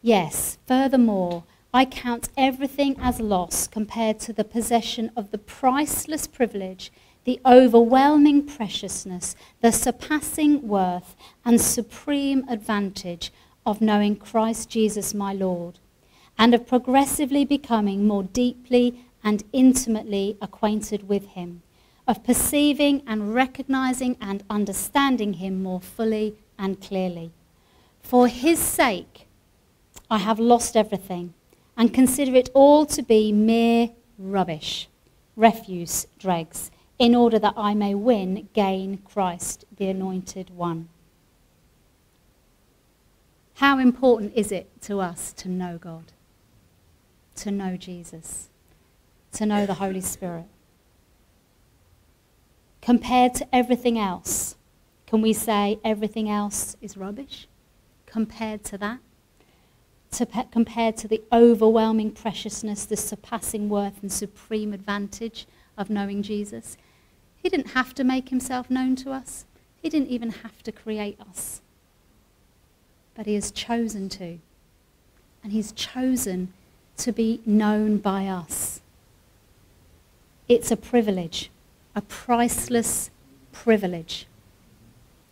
Yes, 0.02 0.58
furthermore, 0.66 1.44
I 1.72 1.84
count 1.84 2.30
everything 2.36 2.96
as 2.98 3.20
loss 3.20 3.68
compared 3.68 4.18
to 4.20 4.32
the 4.32 4.44
possession 4.44 5.12
of 5.14 5.30
the 5.30 5.38
priceless 5.38 6.26
privilege, 6.26 6.90
the 7.24 7.40
overwhelming 7.44 8.46
preciousness, 8.46 9.36
the 9.60 9.70
surpassing 9.70 10.66
worth, 10.66 11.14
and 11.44 11.60
supreme 11.60 12.44
advantage 12.48 13.30
of 13.66 13.80
knowing 13.80 14.16
Christ 14.16 14.70
Jesus 14.70 15.14
my 15.14 15.32
Lord, 15.32 15.78
and 16.38 16.54
of 16.54 16.66
progressively 16.66 17.44
becoming 17.44 18.06
more 18.06 18.24
deeply 18.24 19.04
and 19.22 19.44
intimately 19.52 20.38
acquainted 20.40 21.08
with 21.08 21.26
him, 21.28 21.62
of 22.10 22.24
perceiving 22.24 23.04
and 23.06 23.32
recognizing 23.32 24.16
and 24.20 24.42
understanding 24.50 25.34
him 25.34 25.62
more 25.62 25.80
fully 25.80 26.34
and 26.58 26.80
clearly. 26.80 27.30
For 28.02 28.26
his 28.26 28.58
sake, 28.58 29.28
I 30.10 30.18
have 30.18 30.40
lost 30.40 30.76
everything 30.76 31.34
and 31.76 31.94
consider 31.94 32.34
it 32.34 32.50
all 32.52 32.84
to 32.86 33.00
be 33.00 33.30
mere 33.30 33.90
rubbish, 34.18 34.88
refuse, 35.36 36.08
dregs, 36.18 36.72
in 36.98 37.14
order 37.14 37.38
that 37.38 37.54
I 37.56 37.74
may 37.74 37.94
win, 37.94 38.48
gain 38.54 38.98
Christ, 39.04 39.64
the 39.76 39.86
anointed 39.86 40.50
one. 40.50 40.88
How 43.54 43.78
important 43.78 44.32
is 44.34 44.50
it 44.50 44.68
to 44.82 44.98
us 44.98 45.32
to 45.34 45.48
know 45.48 45.78
God, 45.78 46.06
to 47.36 47.52
know 47.52 47.76
Jesus, 47.76 48.48
to 49.34 49.46
know 49.46 49.64
the 49.64 49.74
Holy 49.74 50.00
Spirit? 50.00 50.46
Compared 52.80 53.34
to 53.34 53.54
everything 53.54 53.98
else, 53.98 54.56
can 55.06 55.22
we 55.22 55.32
say 55.32 55.78
everything 55.84 56.28
else 56.30 56.76
is 56.80 56.96
rubbish 56.96 57.46
compared 58.06 58.64
to 58.64 58.78
that? 58.78 59.00
to 60.12 60.26
compared 60.50 60.96
to 60.98 61.08
the 61.08 61.22
overwhelming 61.32 62.10
preciousness, 62.12 62.84
the 62.84 62.96
surpassing 62.96 63.68
worth, 63.68 64.02
and 64.02 64.12
supreme 64.12 64.72
advantage 64.72 65.46
of 65.76 65.90
knowing 65.90 66.22
Jesus. 66.22 66.76
He 67.42 67.48
didn't 67.48 67.70
have 67.70 67.94
to 67.94 68.04
make 68.04 68.28
himself 68.28 68.70
known 68.70 68.96
to 68.96 69.12
us, 69.12 69.46
he 69.80 69.88
didn't 69.88 70.08
even 70.08 70.30
have 70.30 70.62
to 70.64 70.72
create 70.72 71.18
us. 71.20 71.60
But 73.14 73.26
he 73.26 73.34
has 73.34 73.50
chosen 73.50 74.08
to. 74.10 74.38
And 75.42 75.52
he's 75.52 75.72
chosen 75.72 76.52
to 76.98 77.12
be 77.12 77.40
known 77.46 77.96
by 77.96 78.26
us. 78.26 78.82
It's 80.48 80.70
a 80.70 80.76
privilege, 80.76 81.50
a 81.94 82.00
priceless 82.02 83.10
privilege 83.52 84.26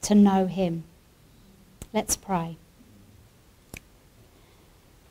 to 0.03 0.15
know 0.15 0.47
him. 0.47 0.85
Let's 1.93 2.17
pray. 2.17 2.57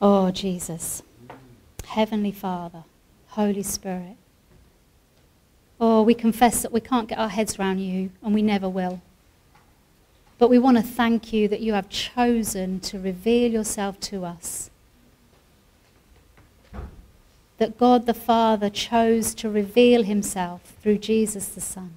Oh, 0.02 0.30
Jesus, 0.32 1.02
Heavenly 1.86 2.32
Father, 2.32 2.84
Holy 3.30 3.64
Spirit. 3.64 4.18
Oh, 5.80 6.02
we 6.02 6.14
confess 6.14 6.62
that 6.62 6.72
we 6.72 6.82
can't 6.82 7.08
get 7.08 7.18
our 7.18 7.30
heads 7.30 7.58
around 7.58 7.80
you, 7.80 8.12
and 8.22 8.34
we 8.34 8.42
never 8.42 8.70
will. 8.70 9.02
But 10.38 10.50
we 10.50 10.60
want 10.60 10.78
to 10.78 10.84
thank 10.84 11.34
you 11.34 11.48
that 11.48 11.62
you 11.62 11.74
have 11.74 11.90
chosen 11.90 12.80
to 12.82 13.00
reveal 13.00 13.52
yourself 13.52 14.00
to 14.02 14.24
us. 14.26 14.70
That 17.58 17.78
God 17.78 18.06
the 18.06 18.14
Father 18.14 18.70
chose 18.70 19.34
to 19.36 19.50
reveal 19.50 20.04
himself 20.04 20.76
through 20.82 21.00
Jesus 21.00 21.48
the 21.48 21.62
Son. 21.62 21.94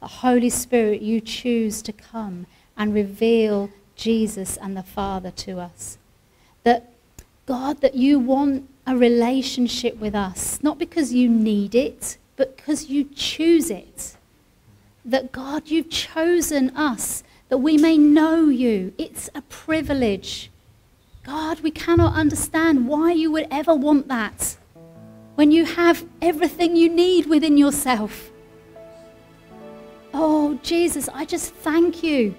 The 0.00 0.08
Holy 0.08 0.50
Spirit, 0.50 1.00
you 1.00 1.20
choose 1.20 1.80
to 1.82 1.92
come 1.92 2.46
and 2.76 2.92
reveal 2.92 3.70
Jesus 3.96 4.56
and 4.56 4.76
the 4.76 4.82
Father 4.82 5.30
to 5.30 5.60
us. 5.60 5.98
That 6.64 6.90
God, 7.46 7.80
that 7.80 7.94
you 7.94 8.18
want 8.18 8.68
a 8.86 8.96
relationship 8.96 9.96
with 9.98 10.14
us, 10.14 10.62
not 10.62 10.78
because 10.78 11.12
you 11.12 11.28
need 11.28 11.74
it, 11.74 12.18
but 12.36 12.56
because 12.56 12.90
you 12.90 13.04
choose 13.04 13.70
it. 13.70 14.16
That 15.04 15.32
God, 15.32 15.68
you've 15.68 15.90
chosen 15.90 16.76
us 16.76 17.22
that 17.48 17.58
we 17.58 17.76
may 17.78 17.96
know 17.96 18.48
you. 18.48 18.92
It's 18.98 19.30
a 19.34 19.42
privilege. 19.42 20.50
God, 21.24 21.60
we 21.60 21.70
cannot 21.70 22.14
understand 22.14 22.88
why 22.88 23.12
you 23.12 23.30
would 23.30 23.46
ever 23.50 23.74
want 23.74 24.08
that 24.08 24.56
when 25.34 25.50
you 25.50 25.64
have 25.64 26.04
everything 26.22 26.76
you 26.76 26.88
need 26.88 27.26
within 27.26 27.56
yourself. 27.56 28.30
Oh, 30.12 30.58
Jesus, 30.62 31.08
I 31.12 31.24
just 31.24 31.52
thank 31.54 32.02
you. 32.02 32.34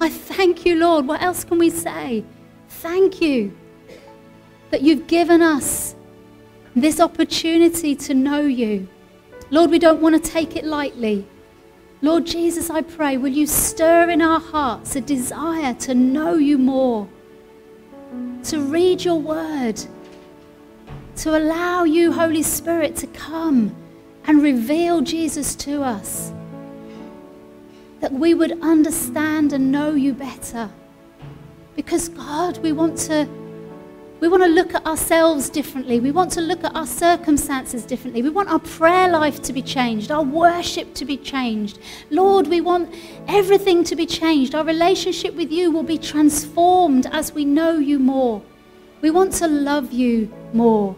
I 0.00 0.08
thank 0.08 0.64
you, 0.64 0.76
Lord. 0.76 1.06
What 1.06 1.22
else 1.22 1.44
can 1.44 1.58
we 1.58 1.70
say? 1.70 2.24
Thank 2.68 3.20
you 3.20 3.56
that 4.70 4.82
you've 4.82 5.06
given 5.06 5.42
us 5.42 5.94
this 6.74 7.00
opportunity 7.00 7.94
to 7.94 8.14
know 8.14 8.40
you. 8.40 8.88
Lord, 9.50 9.70
we 9.70 9.78
don't 9.78 10.02
want 10.02 10.22
to 10.22 10.30
take 10.30 10.56
it 10.56 10.64
lightly. 10.64 11.26
Lord 12.02 12.26
Jesus, 12.26 12.68
I 12.68 12.82
pray, 12.82 13.16
will 13.16 13.32
you 13.32 13.46
stir 13.46 14.10
in 14.10 14.20
our 14.20 14.40
hearts 14.40 14.96
a 14.96 15.00
desire 15.00 15.72
to 15.74 15.94
know 15.94 16.34
you 16.34 16.58
more, 16.58 17.08
to 18.44 18.60
read 18.60 19.04
your 19.04 19.18
word, 19.18 19.82
to 21.16 21.36
allow 21.36 21.84
you, 21.84 22.12
Holy 22.12 22.42
Spirit, 22.42 22.96
to 22.96 23.06
come 23.08 23.74
and 24.26 24.42
reveal 24.42 25.00
Jesus 25.00 25.54
to 25.56 25.82
us, 25.82 26.32
that 28.00 28.12
we 28.12 28.34
would 28.34 28.60
understand 28.62 29.52
and 29.52 29.72
know 29.72 29.94
you 29.94 30.12
better. 30.12 30.70
Because, 31.74 32.08
God, 32.08 32.58
we 32.58 32.72
want 32.72 32.98
to 32.98 33.28
we 34.18 34.28
want 34.28 34.42
to 34.44 34.48
look 34.48 34.74
at 34.74 34.86
ourselves 34.86 35.50
differently. 35.50 36.00
We 36.00 36.10
want 36.10 36.32
to 36.32 36.40
look 36.40 36.64
at 36.64 36.74
our 36.74 36.86
circumstances 36.86 37.84
differently. 37.84 38.22
We 38.22 38.30
want 38.30 38.48
our 38.48 38.58
prayer 38.58 39.10
life 39.10 39.42
to 39.42 39.52
be 39.52 39.60
changed, 39.60 40.10
our 40.10 40.22
worship 40.22 40.94
to 40.94 41.04
be 41.04 41.18
changed. 41.18 41.78
Lord, 42.08 42.46
we 42.46 42.62
want 42.62 42.94
everything 43.28 43.84
to 43.84 43.94
be 43.94 44.06
changed. 44.06 44.54
Our 44.54 44.64
relationship 44.64 45.34
with 45.34 45.52
you 45.52 45.70
will 45.70 45.82
be 45.82 45.98
transformed 45.98 47.06
as 47.12 47.34
we 47.34 47.44
know 47.44 47.76
you 47.76 47.98
more. 47.98 48.40
We 49.02 49.10
want 49.10 49.34
to 49.34 49.48
love 49.48 49.92
you 49.92 50.32
more. 50.54 50.96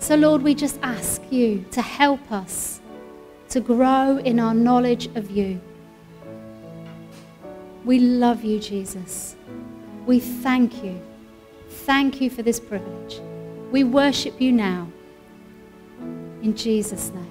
So, 0.00 0.16
Lord, 0.16 0.42
we 0.42 0.54
just 0.54 0.80
ask 0.82 1.22
you 1.30 1.64
to 1.70 1.80
help 1.80 2.32
us 2.32 2.80
to 3.50 3.60
grow 3.60 4.18
in 4.18 4.40
our 4.40 4.54
knowledge 4.54 5.06
of 5.14 5.30
you. 5.30 5.60
We 7.84 8.00
love 8.00 8.42
you, 8.44 8.58
Jesus. 8.58 9.36
We 10.06 10.18
thank 10.18 10.82
you 10.84 11.00
thank 11.70 12.20
you 12.20 12.30
for 12.30 12.42
this 12.42 12.60
privilege. 12.60 13.20
We 13.70 13.84
worship 13.84 14.40
you 14.40 14.52
now. 14.52 14.88
In 16.42 16.54
Jesus' 16.54 17.10
name. 17.10 17.29